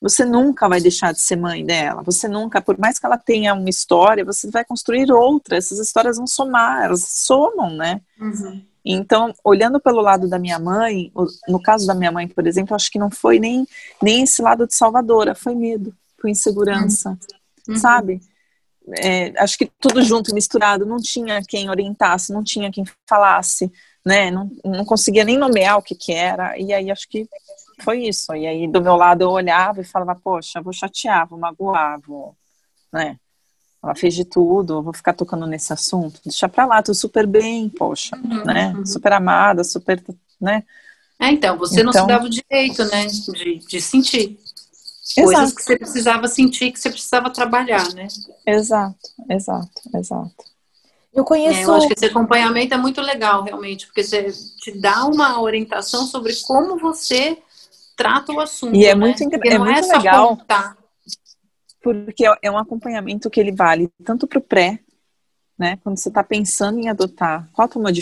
[0.00, 2.02] Você nunca vai deixar de ser mãe dela.
[2.04, 5.56] Você nunca, por mais que ela tenha uma história, você vai construir outra.
[5.56, 8.00] Essas histórias vão somar, elas somam, né?
[8.20, 8.64] Uhum.
[8.84, 11.12] Então, olhando pelo lado da minha mãe,
[11.48, 13.66] no caso da minha mãe, por exemplo, acho que não foi nem,
[14.02, 17.18] nem esse lado de salvadora, foi medo, foi insegurança,
[17.68, 17.76] uhum.
[17.76, 18.20] sabe?
[18.96, 23.70] É, acho que tudo junto, misturado, não tinha quem orientasse, não tinha quem falasse,
[24.04, 24.30] né?
[24.30, 27.28] Não, não conseguia nem nomear o que que era, e aí acho que
[27.82, 28.34] foi isso.
[28.34, 32.34] E aí do meu lado eu olhava e falava, poxa, vou chatear, vou magoar, vou,
[32.92, 33.18] né?
[33.82, 37.68] Ela fez de tudo, vou ficar tocando nesse assunto, deixa pra lá, tô super bem,
[37.68, 38.84] poxa, uhum, né, uhum.
[38.84, 40.02] super amada, super,
[40.40, 40.64] né.
[41.20, 44.38] É, então, você então, não se então dava o direito, né, de, de sentir.
[45.16, 45.32] Exato.
[45.32, 48.08] Coisas que você precisava sentir, que você precisava trabalhar, né.
[48.46, 48.96] Exato,
[49.28, 50.48] exato, exato.
[51.12, 51.58] Eu conheço.
[51.58, 55.40] É, eu acho que esse acompanhamento é muito legal, realmente, porque você te dá uma
[55.40, 57.38] orientação sobre como você
[57.96, 58.76] trata o assunto.
[58.76, 59.00] E é né?
[59.00, 60.36] muito, é muito é legal.
[60.36, 60.77] Contar
[61.80, 64.80] porque é um acompanhamento que ele vale tanto para o pré,
[65.58, 65.78] né?
[65.82, 67.92] Quando você está pensando em adotar, qual a tua,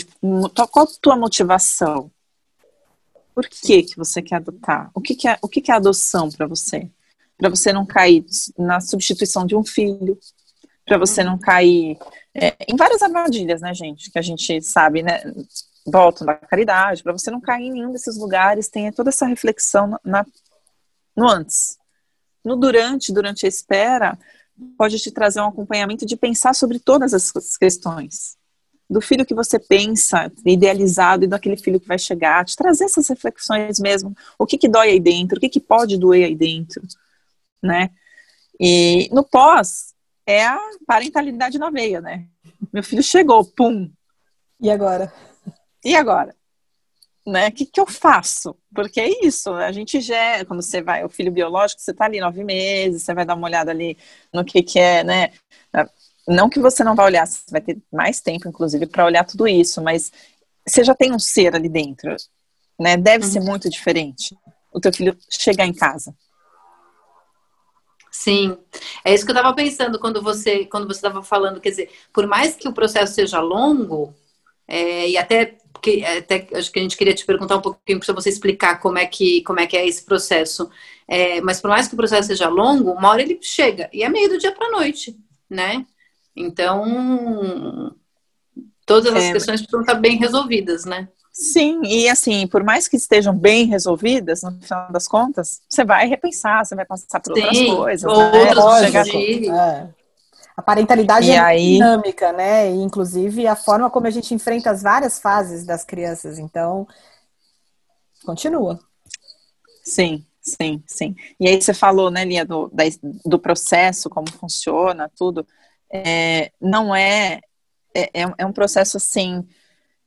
[0.67, 2.11] qual a tua motivação?
[3.33, 4.89] Por que, que você quer adotar?
[4.93, 6.89] O que, que é, o que, que é adoção para você?
[7.37, 8.25] Para você não cair
[8.57, 10.17] na substituição de um filho,
[10.85, 11.97] para você não cair
[12.33, 14.09] é, em várias armadilhas, né, gente?
[14.09, 15.21] Que a gente sabe, né?
[15.85, 19.99] Voltam da caridade, para você não cair em nenhum desses lugares, tenha toda essa reflexão
[20.03, 20.25] na,
[21.15, 21.76] no antes.
[22.47, 24.17] No durante, durante a espera,
[24.77, 28.37] pode te trazer um acompanhamento de pensar sobre todas essas questões.
[28.89, 33.09] Do filho que você pensa, idealizado, e daquele filho que vai chegar, te trazer essas
[33.09, 34.15] reflexões mesmo.
[34.39, 35.37] O que, que dói aí dentro?
[35.37, 36.81] O que, que pode doer aí dentro?
[37.61, 37.89] Né?
[38.57, 39.93] E no pós,
[40.25, 40.57] é a
[40.87, 42.27] parentalidade na veia, né?
[42.71, 43.91] Meu filho chegou, pum.
[44.61, 45.11] E agora?
[45.83, 46.33] E agora?
[47.27, 47.49] Né?
[47.49, 48.55] O que, que eu faço?
[48.73, 52.21] Porque é isso, a gente já, quando você vai, o filho biológico, você tá ali
[52.21, 53.97] nove meses, você vai dar uma olhada ali
[54.33, 55.31] no que que é, né?
[56.25, 59.45] Não que você não vai olhar, você vai ter mais tempo, inclusive, para olhar tudo
[59.45, 60.09] isso, mas
[60.65, 62.15] você já tem um ser ali dentro,
[62.79, 62.95] né?
[62.95, 63.31] Deve uhum.
[63.31, 64.33] ser muito diferente.
[64.71, 66.15] o teu filho chegar em casa.
[68.09, 68.57] Sim,
[69.03, 72.25] é isso que eu estava pensando quando você quando você estava falando, quer dizer, por
[72.25, 74.13] mais que o processo seja longo,
[74.67, 78.13] é, e até que até acho que a gente queria te perguntar um pouquinho para
[78.13, 80.69] você explicar como é que como é que é esse processo,
[81.07, 84.09] é, mas por mais que o processo seja longo, uma hora ele chega e é
[84.09, 85.17] meio do dia para noite,
[85.49, 85.85] né?
[86.35, 87.95] Então
[88.85, 91.07] todas as é, questões precisam estar bem resolvidas, né?
[91.31, 96.07] Sim, e assim, por mais que estejam bem resolvidas, no final das contas, você vai
[96.07, 98.11] repensar, você vai passar por outras Sim, coisas.
[98.11, 98.39] Né?
[98.39, 99.89] Outras chegar é.
[100.57, 101.73] A parentalidade e é aí...
[101.73, 102.71] dinâmica, né?
[102.71, 106.39] E, inclusive a forma como a gente enfrenta as várias fases das crianças.
[106.39, 106.87] Então,
[108.25, 108.79] continua.
[109.83, 111.15] Sim, sim, sim.
[111.39, 112.71] E aí você falou, né, Lia, do,
[113.23, 115.47] do processo, como funciona, tudo.
[115.93, 117.39] É, não é,
[117.93, 119.47] é, é um processo assim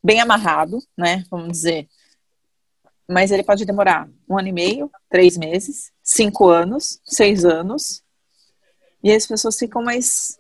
[0.03, 1.25] bem amarrado, né?
[1.31, 1.89] Vamos dizer.
[3.09, 8.03] Mas ele pode demorar um ano e meio, três meses, cinco anos, seis anos.
[9.03, 10.37] E as pessoas ficam mais,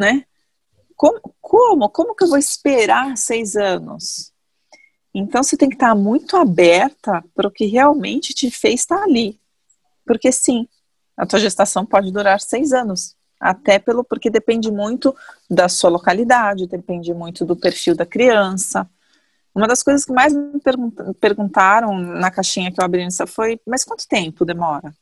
[0.00, 0.24] né?
[0.96, 1.88] Como, como?
[1.90, 4.32] Como que eu vou esperar seis anos?
[5.14, 9.38] Então você tem que estar muito aberta para o que realmente te fez estar ali.
[10.04, 10.66] Porque sim,
[11.16, 13.14] a tua gestação pode durar seis anos.
[13.38, 15.14] Até pelo porque depende muito
[15.48, 18.88] da sua localidade, depende muito do perfil da criança.
[19.54, 20.60] Uma das coisas que mais me
[21.18, 24.94] perguntaram na caixinha que eu abri nessa foi: mas quanto tempo demora?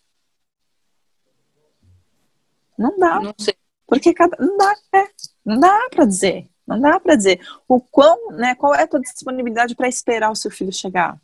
[2.78, 3.20] Não dá.
[3.20, 3.54] Não sei.
[3.88, 5.08] Porque cada, não dá, é,
[5.44, 6.46] não dá para dizer.
[6.66, 10.36] Não dá para dizer o quão, né, qual é a tua disponibilidade para esperar o
[10.36, 11.18] seu filho chegar.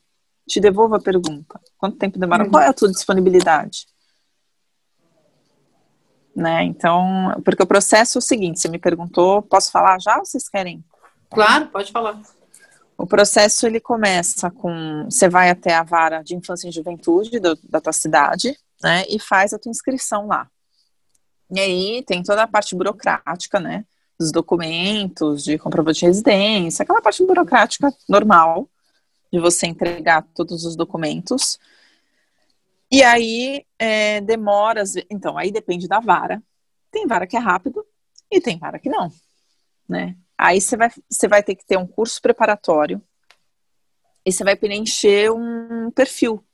[0.49, 1.61] Te devolvo a pergunta.
[1.77, 2.45] Quanto tempo demora?
[2.45, 2.51] Uhum.
[2.51, 3.87] Qual é a tua disponibilidade?
[6.35, 6.65] Né?
[6.65, 10.49] Então, porque o processo é o seguinte, você me perguntou, posso falar já ou vocês
[10.49, 10.83] querem?
[11.31, 12.21] Claro, pode falar.
[12.97, 17.57] O processo ele começa com você vai até a vara de infância e juventude do,
[17.65, 20.49] da tua cidade, né, e faz a tua inscrição lá.
[21.55, 23.85] E aí tem toda a parte burocrática, né,
[24.19, 28.69] dos documentos, de comprovante de residência, aquela parte burocrática normal
[29.33, 31.59] de você entregar todos os documentos.
[32.91, 36.43] E aí é, demora, então aí depende da vara.
[36.91, 37.87] Tem vara que é rápido
[38.31, 39.13] e tem vara que não,
[39.89, 40.17] né?
[40.37, 43.01] Aí você vai, você vai ter que ter um curso preparatório
[44.27, 46.45] e você vai preencher um perfil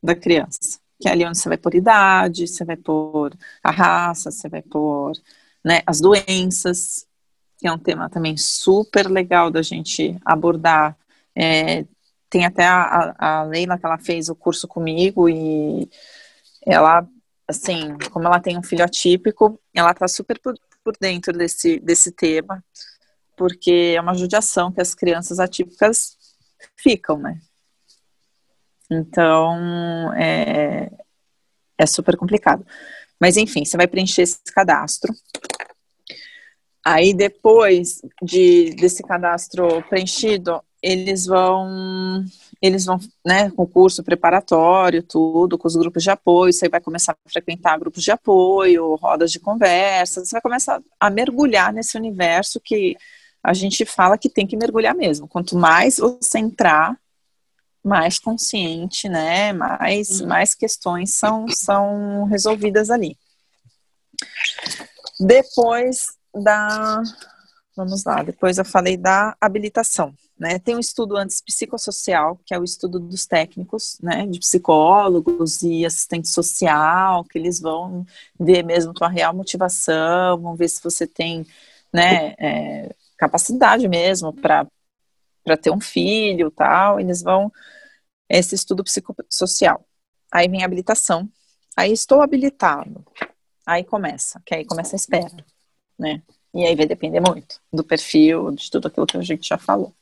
[0.00, 0.80] da criança.
[1.02, 4.62] Que é ali onde você vai pôr idade, você vai pôr a raça, você vai
[4.62, 5.12] pôr
[5.64, 7.08] né, as doenças,
[7.58, 10.96] que é um tema também super legal da gente abordar.
[11.34, 11.84] É,
[12.30, 15.90] tem até a, a Leila que ela fez o curso comigo e
[16.64, 17.04] ela,
[17.48, 20.54] assim, como ela tem um filho atípico, ela tá super por
[21.00, 22.64] dentro desse, desse tema,
[23.36, 26.16] porque é uma judiação que as crianças atípicas
[26.76, 27.40] ficam, né?
[28.92, 30.90] Então, é,
[31.78, 32.66] é super complicado.
[33.20, 35.12] Mas, enfim, você vai preencher esse cadastro.
[36.84, 42.24] Aí, depois de, desse cadastro preenchido, eles vão
[42.60, 47.12] eles vão, né, com curso preparatório, tudo, com os grupos de apoio, você vai começar
[47.12, 52.60] a frequentar grupos de apoio, rodas de conversa, você vai começar a mergulhar nesse universo
[52.60, 52.96] que
[53.42, 55.26] a gente fala que tem que mergulhar mesmo.
[55.26, 56.96] Quanto mais você entrar,
[57.84, 63.16] mais consciente, né, mais, mais questões são, são resolvidas ali.
[65.18, 67.02] Depois da,
[67.76, 70.14] vamos lá, depois eu falei da habilitação.
[70.38, 70.58] Né?
[70.58, 75.86] Tem um estudo antes psicossocial, que é o estudo dos técnicos, né, de psicólogos e
[75.86, 78.04] assistente social, que eles vão
[78.38, 81.46] ver mesmo tua real motivação, vão ver se você tem,
[81.92, 84.66] né, é, capacidade mesmo para
[85.44, 87.00] para ter um filho, tal.
[87.00, 87.52] Eles vão
[88.28, 89.84] esse estudo psicossocial.
[90.30, 91.28] Aí vem a habilitação.
[91.76, 93.04] Aí estou habilitado.
[93.66, 95.36] Aí começa, que aí começa a espera,
[95.98, 96.22] né?
[96.54, 99.94] E aí vai depender muito do perfil, de tudo aquilo que a gente já falou.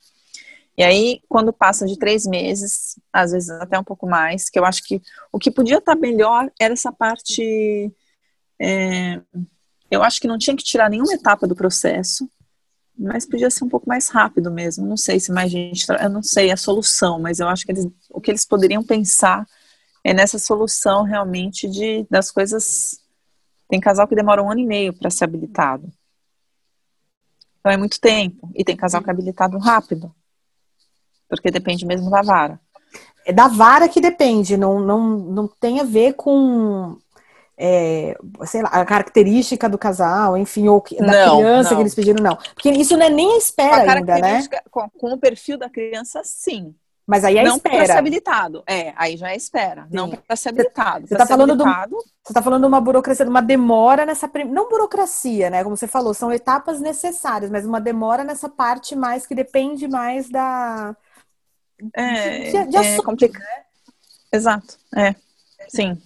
[0.76, 4.64] E aí, quando passa de três meses, às vezes até um pouco mais, que eu
[4.64, 7.93] acho que o que podia estar melhor era essa parte.
[8.59, 9.20] É,
[9.91, 12.30] eu acho que não tinha que tirar nenhuma etapa do processo,
[13.01, 14.86] mas podia ser um pouco mais rápido mesmo.
[14.86, 15.86] Não sei se mais gente.
[15.88, 19.46] Eu não sei a solução, mas eu acho que eles, o que eles poderiam pensar
[20.05, 23.01] é nessa solução realmente de das coisas.
[23.68, 25.90] Tem casal que demora um ano e meio para ser habilitado.
[27.59, 28.51] Então é muito tempo.
[28.55, 30.14] E tem casal que é habilitado rápido
[31.30, 32.61] porque depende mesmo da vara.
[33.24, 36.98] É da vara que depende, não, não, não tem a ver com
[37.63, 41.77] é, sei lá, a característica do casal, enfim, ou da não, criança não.
[41.77, 42.37] que eles pediram, não.
[42.55, 44.43] Porque isso não é nem a espera a ainda, né?
[44.71, 46.75] Com, com, o perfil da criança, sim.
[47.07, 47.77] Mas aí é não espera.
[47.77, 48.63] para ser habilitado.
[48.67, 49.83] É, aí já é espera.
[49.83, 49.89] Sim.
[49.91, 51.07] Não para ser habilitado.
[51.07, 51.91] Você está falando, habilitado...
[51.91, 54.31] Do, você tá falando de uma burocracia, de uma demora nessa.
[54.49, 55.63] Não burocracia, né?
[55.63, 60.31] Como você falou, são etapas necessárias, mas uma demora nessa parte mais que depende mais
[60.31, 60.97] da.
[61.93, 63.43] É, de, de é complicado.
[63.43, 63.65] Né?
[64.33, 64.79] Exato.
[64.97, 65.15] É.
[65.69, 66.01] Sim.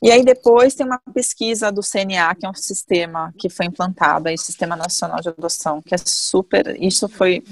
[0.00, 4.28] E aí depois tem uma pesquisa do CNA, que é um sistema que foi implantado,
[4.28, 6.80] aí, Sistema Nacional de Adoção, que é super.
[6.80, 7.42] Isso foi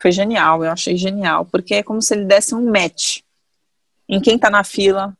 [0.00, 3.20] foi genial, eu achei genial, porque é como se ele desse um match
[4.08, 5.16] em quem está na fila,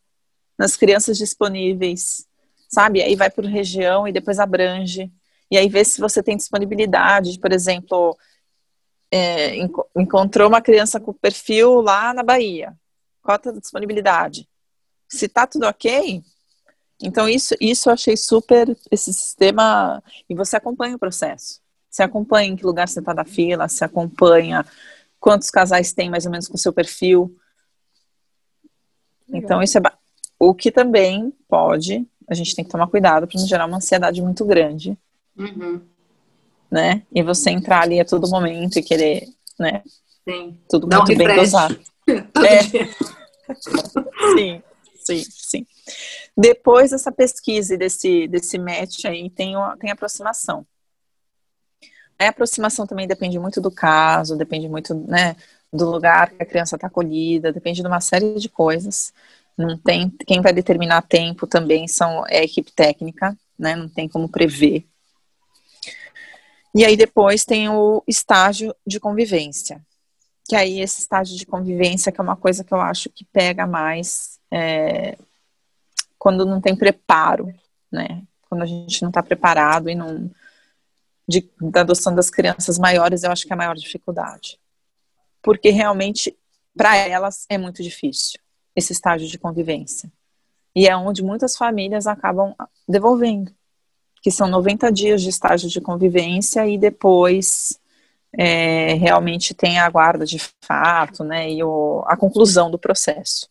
[0.58, 2.26] nas crianças disponíveis,
[2.68, 3.02] sabe?
[3.02, 5.10] Aí vai por região e depois abrange.
[5.50, 8.16] E aí vê se você tem disponibilidade, por exemplo,
[9.10, 9.56] é,
[9.96, 12.76] encontrou uma criança com perfil lá na Bahia.
[13.22, 14.48] Qual a disponibilidade?
[15.08, 16.22] Se tá tudo ok,
[17.00, 21.60] então isso, isso eu achei super esse sistema e você acompanha o processo.
[21.90, 24.64] Você acompanha em que lugar você está da fila, se acompanha
[25.18, 27.34] quantos casais tem mais ou menos com o seu perfil.
[29.28, 29.42] Legal.
[29.42, 29.82] Então, isso é
[30.38, 34.20] o que também pode, a gente tem que tomar cuidado para não gerar uma ansiedade
[34.20, 34.96] muito grande.
[35.36, 35.80] Uhum.
[36.70, 37.02] Né?
[37.12, 39.28] E você entrar ali a todo momento e querer,
[39.58, 39.82] né?
[40.28, 40.58] Sim.
[40.68, 41.78] Tudo muito bem dosado.
[42.08, 42.62] é.
[44.36, 44.62] sim,
[44.96, 45.66] sim, sim.
[46.36, 50.66] Depois dessa pesquisa e desse, desse match aí, tem, uma, tem aproximação.
[52.18, 55.36] A aproximação também depende muito do caso, depende muito né,
[55.72, 59.12] do lugar que a criança está acolhida, depende de uma série de coisas.
[59.56, 63.74] Não tem quem vai determinar tempo também são é a equipe técnica, né?
[63.74, 64.86] Não tem como prever.
[66.74, 69.80] E aí depois tem o estágio de convivência,
[70.46, 73.66] que aí esse estágio de convivência que é uma coisa que eu acho que pega
[73.66, 75.16] mais é,
[76.18, 77.52] quando não tem preparo,
[77.90, 78.22] né?
[78.48, 80.30] Quando a gente não está preparado e não
[81.28, 84.58] de, da adoção das crianças maiores, eu acho que é a maior dificuldade.
[85.42, 86.36] Porque realmente,
[86.76, 88.38] para elas, é muito difícil
[88.74, 90.12] esse estágio de convivência.
[90.74, 92.54] E é onde muitas famílias acabam
[92.86, 93.50] devolvendo,
[94.22, 97.80] que são 90 dias de estágio de convivência e depois
[98.36, 103.48] é, realmente tem a guarda de fato, né, e o, a conclusão do processo.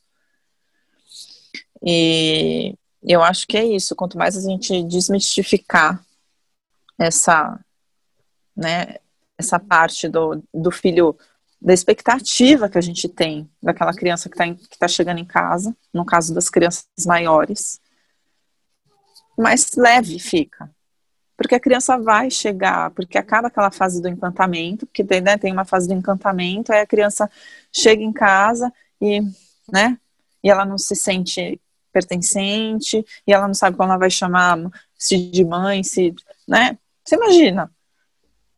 [1.83, 3.95] E eu acho que é isso.
[3.95, 6.03] Quanto mais a gente desmistificar
[6.97, 7.59] essa,
[8.55, 8.95] né,
[9.37, 11.17] essa parte do, do filho,
[11.61, 16.05] da expectativa que a gente tem daquela criança que está tá chegando em casa, no
[16.05, 17.79] caso das crianças maiores,
[19.37, 20.69] mais leve fica.
[21.37, 25.51] Porque a criança vai chegar, porque acaba aquela fase do encantamento, porque tem, né, tem
[25.51, 27.29] uma fase do encantamento, aí a criança
[27.71, 28.71] chega em casa
[29.01, 29.21] e,
[29.71, 29.99] né,
[30.41, 31.59] e ela não se sente
[31.95, 34.57] pertencente, e ela não sabe como ela vai chamar
[34.97, 36.13] se de mãe, se,
[36.47, 36.77] né?
[37.03, 37.71] Você imagina,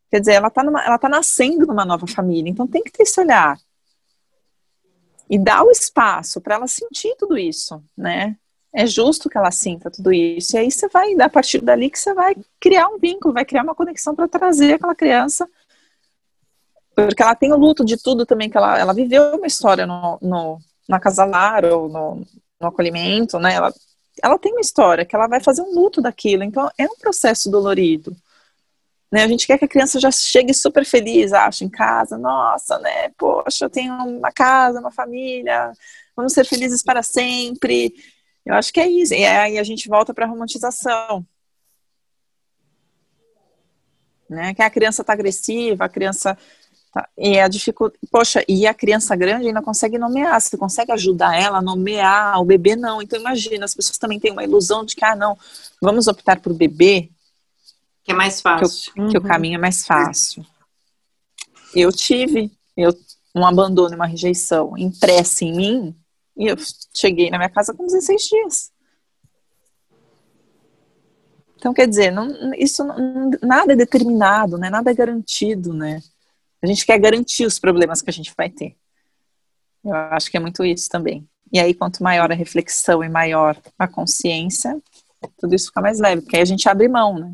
[0.10, 3.20] Quer dizer, ela está ela tá nascendo numa nova família, então tem que ter esse
[3.20, 3.60] olhar.
[5.30, 8.38] E dar o espaço para ela sentir tudo isso, né?
[8.74, 10.56] É justo que ela sinta tudo isso.
[10.56, 13.64] E aí você vai, a partir dali, que você vai criar um vínculo, vai criar
[13.64, 15.50] uma conexão para trazer aquela criança.
[16.96, 20.18] Porque ela tem o luto de tudo também, que ela, ela viveu uma história no,
[20.22, 22.26] no, na casa lar ou no,
[22.60, 23.53] no acolhimento, né?
[23.53, 23.74] Ela,
[24.22, 26.43] ela tem uma história que ela vai fazer um luto daquilo.
[26.43, 28.16] Então é um processo dolorido.
[29.12, 29.24] Né?
[29.24, 32.18] A gente quer que a criança já chegue super feliz, acho, em casa.
[32.18, 33.10] Nossa, né?
[33.18, 35.72] Poxa, eu tenho uma casa, uma família,
[36.16, 37.93] vamos ser felizes para sempre.
[38.45, 39.14] Eu acho que é isso.
[39.14, 41.26] E aí a gente volta para a romantização.
[44.30, 44.53] Né?
[44.53, 46.38] Que a criança está agressiva, a criança.
[46.92, 48.00] Tá, e a dificuldade.
[48.10, 50.40] Poxa, e a criança grande ainda consegue nomear.
[50.40, 53.02] Você consegue ajudar ela a nomear, o bebê não.
[53.02, 55.38] Então imagina, as pessoas também têm uma ilusão de que, ah, não,
[55.82, 57.10] vamos optar por bebê
[58.08, 58.94] que é mais fácil.
[58.94, 60.46] Que, o, que o caminho é mais fácil.
[61.76, 62.98] Eu tive eu,
[63.36, 65.96] um abandono, uma rejeição impressa em mim,
[66.38, 66.56] e eu
[66.94, 68.72] cheguei na minha casa com 16 dias.
[71.58, 74.70] Então, quer dizer, não, isso não, nada é determinado, né?
[74.70, 76.02] nada é garantido, né?
[76.62, 78.76] A gente quer garantir os problemas que a gente vai ter.
[79.84, 81.28] Eu acho que é muito isso também.
[81.51, 84.82] E aí, quanto maior a reflexão e maior a consciência,
[85.38, 87.34] tudo isso fica mais leve, porque aí a gente abre mão, né?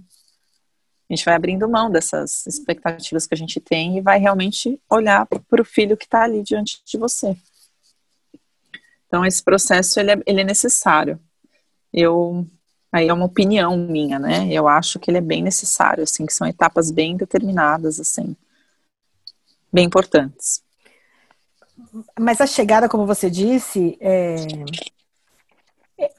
[1.09, 5.25] A gente vai abrindo mão dessas expectativas que a gente tem e vai realmente olhar
[5.25, 7.35] para o filho que está ali diante de você.
[9.07, 11.19] Então, esse processo, ele é, ele é necessário.
[11.91, 12.47] Eu,
[12.91, 14.47] aí é uma opinião minha, né?
[14.51, 18.35] Eu acho que ele é bem necessário, assim, que são etapas bem determinadas, assim,
[19.73, 20.61] bem importantes.
[22.19, 24.35] Mas a chegada, como você disse, é,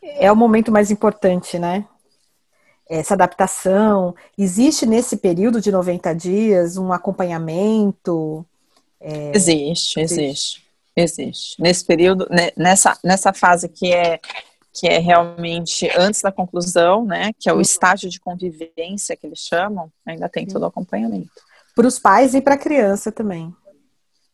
[0.02, 1.86] é o momento mais importante, né?
[2.88, 4.14] essa adaptação?
[4.36, 8.44] Existe nesse período de 90 dias um acompanhamento?
[9.00, 10.64] É, existe, existe.
[10.96, 11.60] Existe.
[11.60, 14.20] Nesse período, né, nessa, nessa fase que é
[14.76, 17.62] que é realmente antes da conclusão, né, que é o uhum.
[17.62, 21.30] estágio de convivência que eles chamam, ainda tem todo o acompanhamento.
[21.74, 23.54] Para os pais e para a criança também.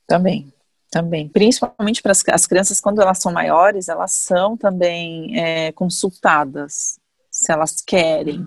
[0.06, 0.52] Também,
[0.90, 1.28] também.
[1.28, 6.98] Principalmente para as crianças, quando elas são maiores, elas são também é, consultadas
[7.30, 8.46] se elas querem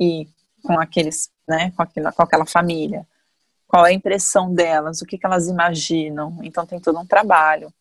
[0.00, 0.28] ir
[0.62, 3.06] com aqueles, né, com aquela, com aquela família.
[3.68, 6.38] Qual é a impressão delas, o que, que elas imaginam.
[6.42, 7.72] Então tem todo um trabalho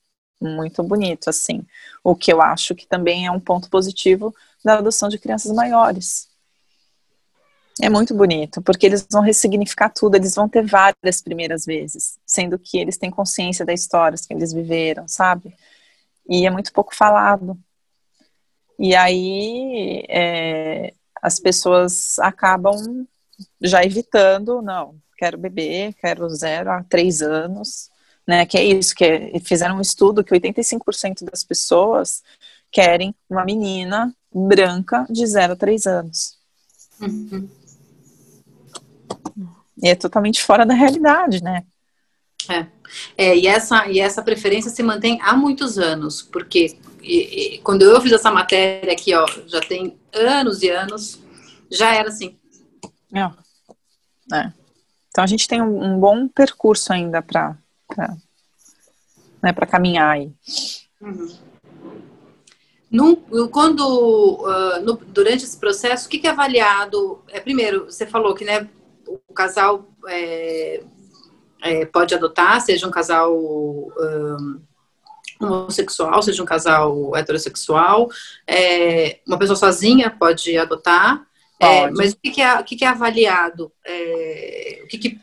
[0.41, 1.65] muito bonito, assim.
[2.03, 6.27] O que eu acho que também é um ponto positivo da adoção de crianças maiores.
[7.81, 12.57] É muito bonito, porque eles vão ressignificar tudo, eles vão ter várias primeiras vezes, sendo
[12.57, 15.53] que eles têm consciência das histórias que eles viveram, sabe?
[16.27, 17.57] E é muito pouco falado.
[18.79, 23.05] E aí é, as pessoas acabam
[23.61, 27.89] já evitando, não, quero beber, quero zero a três anos,
[28.25, 28.45] né?
[28.45, 32.23] Que é isso, que é, fizeram um estudo que 85% das pessoas
[32.71, 36.37] querem uma menina branca de 0 a 3 anos.
[36.99, 37.47] Uhum.
[39.81, 41.63] E é totalmente fora da realidade, né?
[42.49, 42.67] É.
[43.17, 47.83] é, e, essa, e essa preferência se mantém há muitos anos, porque e, e, quando
[47.83, 51.19] eu fiz essa matéria aqui, ó, já tem anos e anos,
[51.71, 52.37] já era assim.
[53.13, 54.35] É.
[54.35, 54.53] é.
[55.09, 57.55] Então a gente tem um, um bom percurso ainda para
[59.41, 60.31] né, caminhar aí.
[60.99, 61.37] Uhum.
[62.89, 63.15] Num,
[63.49, 67.21] quando uh, no, durante esse processo, o que, que, é avaliado?
[67.29, 68.69] É primeiro, você falou que né,
[69.07, 70.83] o casal é,
[71.61, 74.61] é, pode adotar, seja um casal um,
[75.39, 78.09] homossexual, seja um casal heterossexual,
[78.47, 81.25] é, uma pessoa sozinha pode adotar.
[81.59, 81.95] É, pode.
[81.95, 83.71] mas o que, que, é, o que, que é avaliado?
[83.85, 85.19] É, o que, que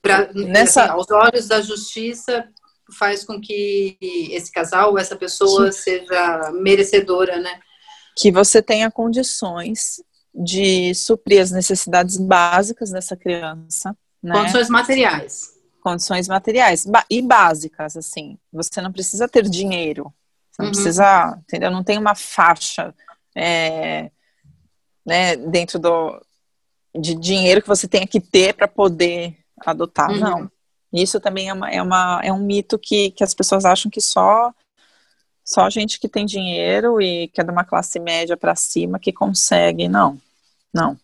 [0.00, 0.84] pra, Nessa...
[0.84, 2.48] Assim, aos olhos da justiça
[2.98, 3.96] faz com que
[4.30, 5.80] esse casal, essa pessoa Sim.
[5.80, 7.60] seja merecedora, né?
[8.16, 10.02] Que você tenha condições
[10.34, 13.96] de suprir as necessidades básicas dessa criança.
[14.22, 14.34] Né?
[14.34, 15.52] Condições materiais.
[15.80, 18.38] Condições materiais e básicas, assim.
[18.52, 20.12] Você não precisa ter dinheiro.
[20.50, 20.72] Você não uhum.
[20.72, 21.70] precisa, entendeu?
[21.70, 22.94] Não tem uma faixa
[23.34, 24.10] é,
[25.04, 26.20] né, dentro do,
[26.94, 30.10] de dinheiro que você tenha que ter para poder adotar.
[30.10, 30.20] Uhum.
[30.20, 30.50] Não.
[30.92, 34.00] Isso também é, uma, é, uma, é um mito que, que as pessoas acham que
[34.00, 34.52] só
[35.52, 39.12] só gente que tem dinheiro e que é de uma classe média para cima que
[39.12, 39.88] consegue.
[39.88, 40.18] Não,
[40.72, 40.96] não.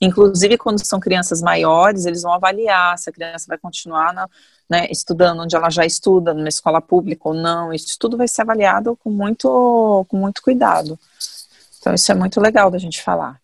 [0.00, 4.28] Inclusive, quando são crianças maiores, eles vão avaliar se a criança vai continuar na,
[4.68, 7.72] né, estudando onde ela já estuda, numa escola pública ou não.
[7.72, 10.98] Isso tudo vai ser avaliado com muito, com muito cuidado.
[11.78, 13.40] Então, isso é muito legal da gente falar.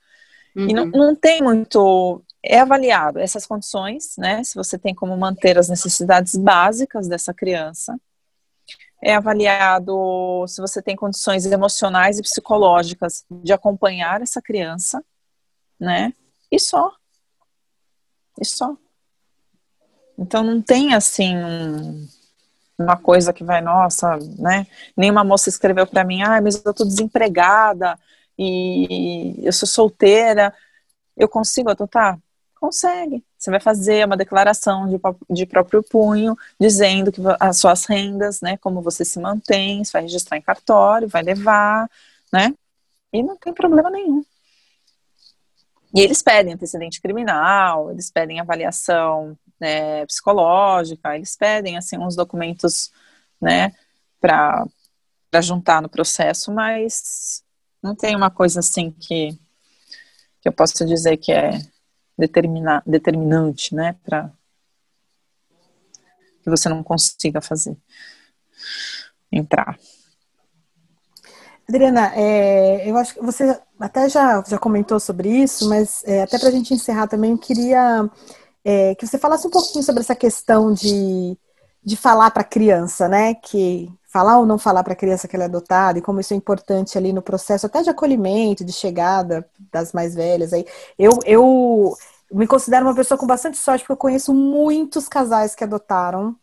[0.54, 0.68] Uhum.
[0.68, 0.90] E não, uhum.
[0.90, 4.44] não tem muito é avaliado essas condições, né?
[4.44, 7.98] Se você tem como manter as necessidades básicas dessa criança.
[9.00, 15.04] É avaliado se você tem condições emocionais e psicológicas de acompanhar essa criança,
[15.78, 16.12] né?
[16.50, 16.92] E só.
[18.40, 18.76] E só.
[20.18, 22.08] Então não tem assim um,
[22.76, 24.66] uma coisa que vai, nossa, né?
[24.96, 27.98] Nenhuma moça escreveu para mim, ah, mas eu tô desempregada
[28.36, 30.52] e eu sou solteira,
[31.16, 32.18] eu consigo adotar?
[32.60, 33.24] Consegue.
[33.38, 34.98] Você vai fazer uma declaração de,
[35.30, 40.02] de próprio punho, dizendo que as suas rendas, né, como você se mantém, você vai
[40.02, 41.88] registrar em cartório, vai levar,
[42.32, 42.52] né?
[43.12, 44.24] E não tem problema nenhum.
[45.94, 52.92] E eles pedem antecedente criminal, eles pedem avaliação né, psicológica, eles pedem assim uns documentos,
[53.40, 53.72] né,
[54.20, 54.66] para
[55.40, 57.42] juntar no processo, mas
[57.80, 59.38] não tem uma coisa assim que
[60.40, 61.50] que eu posso dizer que é
[62.18, 64.30] determina, determinante, né, para
[66.42, 67.76] que você não consiga fazer
[69.30, 69.78] entrar.
[71.68, 76.38] Adriana, é, eu acho que você até já, já comentou sobre isso, mas é, até
[76.38, 78.10] para a gente encerrar também, eu queria
[78.64, 81.36] é, que você falasse um pouquinho sobre essa questão de,
[81.84, 83.34] de falar para a criança, né?
[83.34, 86.32] Que falar ou não falar para a criança que ela é adotada e como isso
[86.32, 90.52] é importante ali no processo até de acolhimento, de chegada das mais velhas.
[90.52, 90.66] Aí
[90.98, 91.94] eu, eu
[92.32, 96.34] me considero uma pessoa com bastante sorte porque eu conheço muitos casais que adotaram,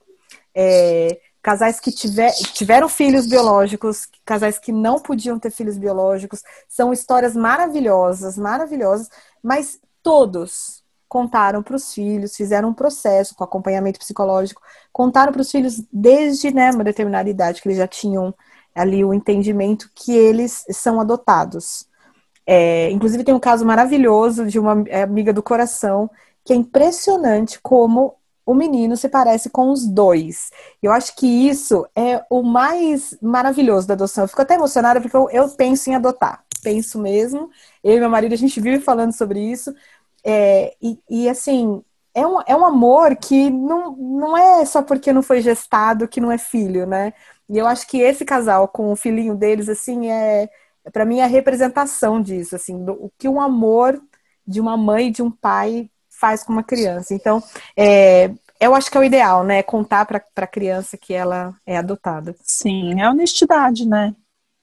[0.53, 6.43] é, casais que tiver, tiveram filhos biológicos, casais que não podiam ter filhos biológicos.
[6.69, 9.09] São histórias maravilhosas, maravilhosas,
[9.43, 10.84] mas todos
[11.15, 14.61] contaram para os filhos, fizeram um processo com acompanhamento psicológico,
[14.91, 18.35] contaram para os filhos desde né, uma determinada idade que eles já tinham
[18.75, 21.87] ali o entendimento que eles são adotados.
[22.45, 26.11] É, inclusive tem um caso maravilhoso de uma amiga do coração
[26.43, 30.51] que é impressionante como o menino se parece com os dois.
[30.83, 34.25] Eu acho que isso é o mais maravilhoso da adoção.
[34.25, 36.43] Eu fico até emocionada porque eu, eu penso em adotar.
[36.61, 37.49] Penso mesmo.
[37.81, 39.73] Eu e meu marido, a gente vive falando sobre isso.
[40.25, 45.13] É, e, e, assim, é um, é um amor que não, não é só porque
[45.13, 47.13] não foi gestado que não é filho, né?
[47.47, 50.49] E eu acho que esse casal com o filhinho deles, assim, é,
[50.91, 54.01] para mim, é a representação disso, assim, do, o que um amor
[54.47, 57.13] de uma mãe e de um pai faz com uma criança.
[57.13, 57.43] Então,
[57.77, 59.61] é, eu acho que é o ideal, né?
[59.61, 62.35] Contar para a criança que ela é adotada.
[62.41, 64.15] Sim, é honestidade, né?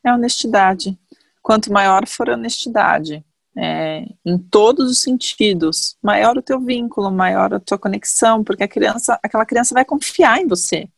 [0.05, 0.99] É honestidade.
[1.43, 3.25] Quanto maior for a honestidade,
[3.57, 8.69] é, em todos os sentidos, maior o teu vínculo, maior a tua conexão, porque a
[8.69, 10.89] criança, aquela criança vai confiar em você,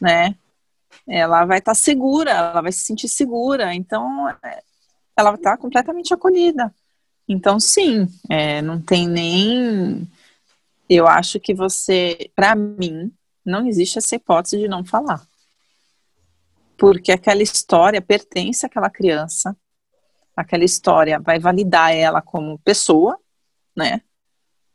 [0.00, 0.36] né?
[1.06, 4.62] Ela vai estar tá segura, ela vai se sentir segura, então é,
[5.16, 6.72] ela vai estar tá completamente acolhida.
[7.28, 10.08] Então, sim, é, não tem nem.
[10.88, 13.12] Eu acho que você, para mim,
[13.44, 15.26] não existe essa hipótese de não falar.
[16.76, 19.56] Porque aquela história pertence àquela criança,
[20.36, 23.18] aquela história vai validar ela como pessoa,
[23.76, 24.00] né?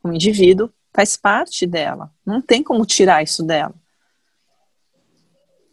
[0.01, 2.11] Como indivíduo, faz parte dela.
[2.25, 3.73] Não tem como tirar isso dela.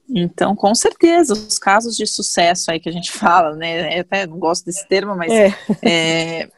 [0.09, 3.97] Então, com certeza, os casos de sucesso aí que a gente fala, né?
[3.97, 6.51] Eu até não gosto desse termo, mas é, é,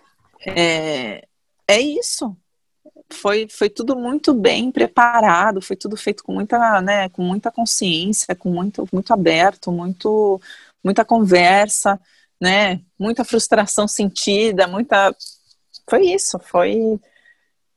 [0.47, 1.29] é,
[1.67, 2.37] é isso.
[3.11, 8.35] Foi, foi tudo muito bem preparado, foi tudo feito com muita, né, com muita consciência,
[8.35, 10.39] com muito, muito aberto, muito,
[10.85, 11.99] muita conversa
[12.41, 12.81] né?
[12.99, 15.15] Muita frustração sentida, muita.
[15.89, 17.01] Foi isso, foi.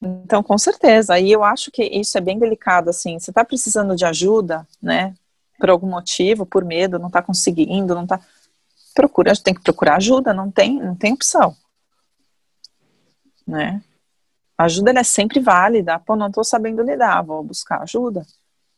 [0.02, 1.20] Então, com certeza.
[1.20, 3.20] E eu acho que isso é bem delicado, assim.
[3.20, 5.14] Você está precisando de ajuda, né?
[5.60, 8.20] Por algum motivo, por medo, não está conseguindo, não está.
[8.94, 11.56] Procura, tem que procurar ajuda, não tem, não tem opção.
[13.48, 13.82] Né?
[14.58, 15.98] A ajuda é sempre válida.
[16.00, 18.26] Pô, não estou sabendo lidar, vou buscar ajuda.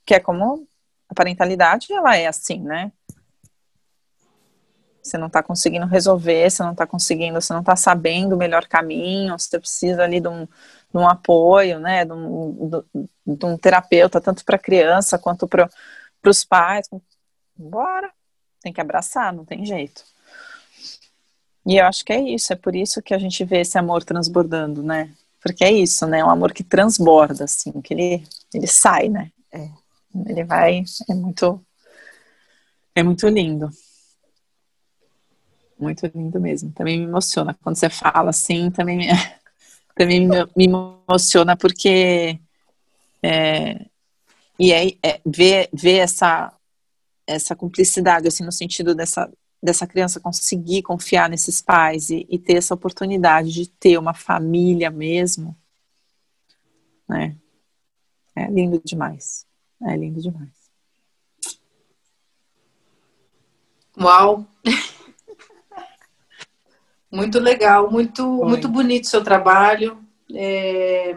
[0.05, 0.67] Que é como
[1.09, 2.91] a parentalidade, ela é assim, né?
[5.03, 8.65] Você não está conseguindo resolver, você não está conseguindo, você não está sabendo o melhor
[8.67, 12.83] caminho, você precisa ali de um, de um apoio, né, de um,
[13.27, 15.69] de um terapeuta, tanto para a criança quanto para
[16.25, 16.89] os pais.
[17.55, 18.09] Bora,
[18.61, 20.05] tem que abraçar, não tem jeito.
[21.65, 24.03] E eu acho que é isso, é por isso que a gente vê esse amor
[24.03, 25.13] transbordando, né?
[25.41, 26.19] Porque é isso, né?
[26.19, 28.23] É um amor que transborda, assim, que ele,
[28.53, 29.31] ele sai, né?
[29.51, 29.69] É.
[30.27, 31.61] Ele vai, é muito,
[32.95, 33.69] é muito lindo.
[35.79, 36.71] Muito lindo mesmo.
[36.71, 37.57] Também me emociona.
[37.61, 39.07] Quando você fala assim, também me,
[39.95, 42.39] também me emociona porque
[43.21, 43.85] é,
[44.59, 46.53] e é, é, ver, ver essa,
[47.25, 52.57] essa cumplicidade, assim, no sentido dessa, dessa criança conseguir confiar nesses pais e, e ter
[52.57, 55.57] essa oportunidade de ter uma família mesmo,
[57.07, 57.35] né?
[58.35, 59.45] É lindo demais.
[59.81, 60.51] É lindo demais.
[63.97, 64.45] Uau!
[67.13, 70.03] Muito legal, muito, muito bonito o seu trabalho.
[70.33, 71.15] É...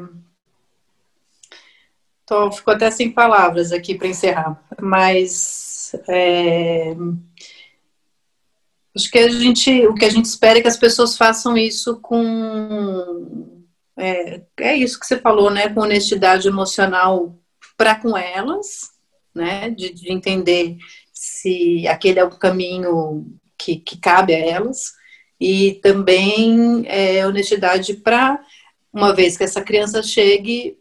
[2.26, 6.94] Tô, ficou até sem palavras aqui para encerrar, mas é...
[8.94, 11.98] acho que a gente, o que a gente espera é que as pessoas façam isso
[12.00, 13.64] com
[13.96, 15.70] é, é isso que você falou, né?
[15.70, 17.34] Com honestidade emocional
[17.74, 18.90] para com elas,
[19.34, 19.70] né?
[19.70, 20.76] De, de, entender
[21.10, 24.94] se aquele é o caminho que, que cabe a elas
[25.40, 28.42] e também é, honestidade para,
[28.92, 30.78] uma vez que essa criança chegue,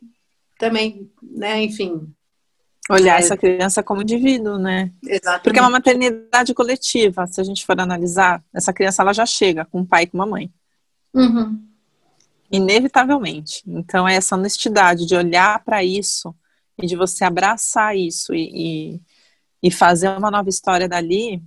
[0.57, 2.07] também, né, enfim.
[2.89, 4.91] Olhar é, essa criança como indivíduo, né?
[5.03, 5.43] Exatamente.
[5.43, 9.65] Porque é uma maternidade coletiva, se a gente for analisar, essa criança ela já chega
[9.65, 10.51] com um pai e com uma mãe.
[11.13, 11.61] Uhum.
[12.51, 13.63] Inevitavelmente.
[13.67, 16.33] Então, é essa honestidade de olhar para isso
[16.77, 19.01] e de você abraçar isso e, e,
[19.63, 21.41] e fazer uma nova história dali,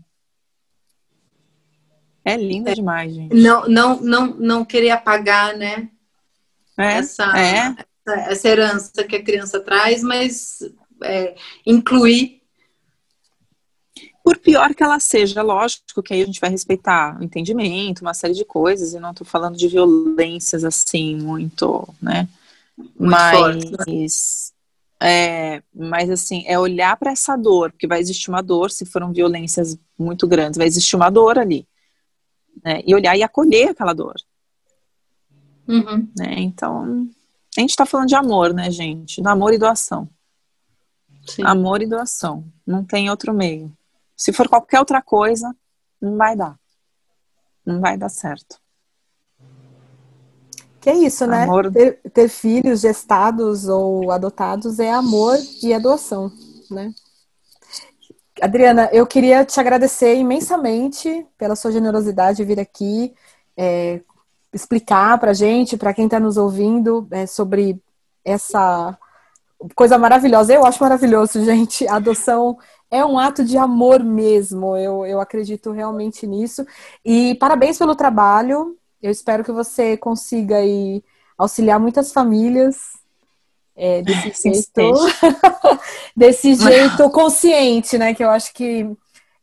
[2.33, 3.35] é linda demais, gente.
[3.35, 5.89] Não, não, não, não querer apagar, né?
[6.76, 7.74] É, essa, é.
[8.07, 10.59] essa, essa herança que a criança traz, mas
[11.03, 11.35] é,
[11.66, 12.39] incluir.
[14.22, 18.12] Por pior que ela seja, lógico que aí a gente vai respeitar o entendimento, uma
[18.12, 22.29] série de coisas, e não estou falando de violências assim, muito, né?
[22.76, 24.53] Muito mas,
[25.01, 25.09] né?
[25.09, 29.12] é, mas assim, é olhar para essa dor, porque vai existir uma dor, se foram
[29.12, 31.66] violências muito grandes, vai existir uma dor ali
[32.65, 32.83] né?
[32.87, 34.15] E olhar e acolher aquela dor.
[35.67, 36.09] Uhum.
[36.17, 36.35] Né?
[36.39, 37.09] Então,
[37.57, 39.21] a gente está falando de amor, né, gente?
[39.21, 40.09] Do amor e doação.
[41.27, 41.43] Sim.
[41.45, 42.45] Amor e doação.
[42.67, 43.71] Não tem outro meio.
[44.17, 45.55] Se for qualquer outra coisa,
[46.01, 46.59] não vai dar.
[47.65, 48.59] Não vai dar certo.
[50.81, 51.45] Que é isso, né?
[51.45, 51.71] Amor...
[51.71, 56.33] Ter, ter, filhos gestados ou adotados é amor e é doação,
[56.71, 56.95] né?
[58.41, 63.14] Adriana, eu queria te agradecer imensamente pela sua generosidade de vir aqui
[63.57, 64.01] é,
[64.53, 67.80] explicar para gente, para quem está nos ouvindo, é, sobre
[68.24, 68.97] essa
[69.74, 70.55] coisa maravilhosa.
[70.55, 71.86] Eu acho maravilhoso, gente.
[71.89, 72.59] A adoção
[72.91, 74.76] é um ato de amor mesmo.
[74.76, 76.66] Eu, eu acredito realmente nisso.
[77.05, 78.76] E parabéns pelo trabalho.
[79.03, 81.03] Eu espero que você consiga aí
[81.36, 82.99] auxiliar muitas famílias
[83.79, 84.93] é, desse jeito,
[86.14, 88.12] desse jeito consciente, né?
[88.12, 88.87] Que eu acho que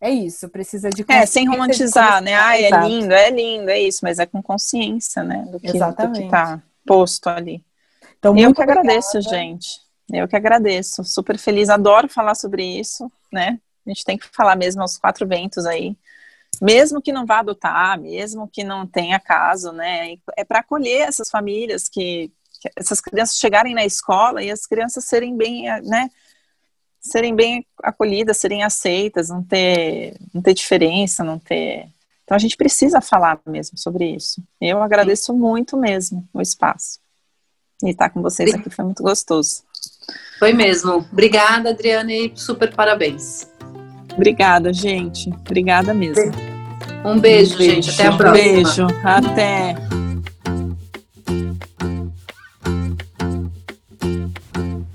[0.02, 2.36] é isso, precisa de É, sem romantizar, né?
[2.36, 5.48] Ai, é lindo, é lindo, é isso, mas é com consciência, né?
[5.50, 6.20] Do que, Exatamente.
[6.20, 7.64] do que tá posto ali.
[8.20, 9.80] Então, eu que agradeço, gente.
[10.12, 11.04] Eu que agradeço.
[11.04, 13.60] Super feliz, adoro falar sobre isso, né?
[13.86, 15.96] A gente tem que falar mesmo aos quatro ventos aí
[16.62, 20.16] mesmo que não vá adotar, mesmo que não tenha caso, né?
[20.38, 22.32] É para acolher essas famílias que,
[22.76, 26.10] essas crianças chegarem na escola e as crianças serem bem, né?
[27.00, 31.88] Serem bem acolhidas, serem aceitas, não ter, não ter diferença, não ter.
[32.24, 34.42] Então a gente precisa falar mesmo sobre isso.
[34.60, 35.40] Eu agradeço Sim.
[35.40, 37.00] muito mesmo o espaço.
[37.84, 39.64] E estar com vocês aqui foi muito gostoso.
[40.40, 41.06] Foi mesmo.
[41.12, 43.48] Obrigada, Adriana, e super parabéns.
[44.14, 45.30] Obrigada, gente.
[45.30, 46.32] Obrigada mesmo.
[47.06, 47.74] Um beijo, um beijo.
[47.74, 47.90] gente.
[47.92, 48.50] Até a próxima.
[48.50, 48.88] Um beijo.
[49.04, 50.05] Até.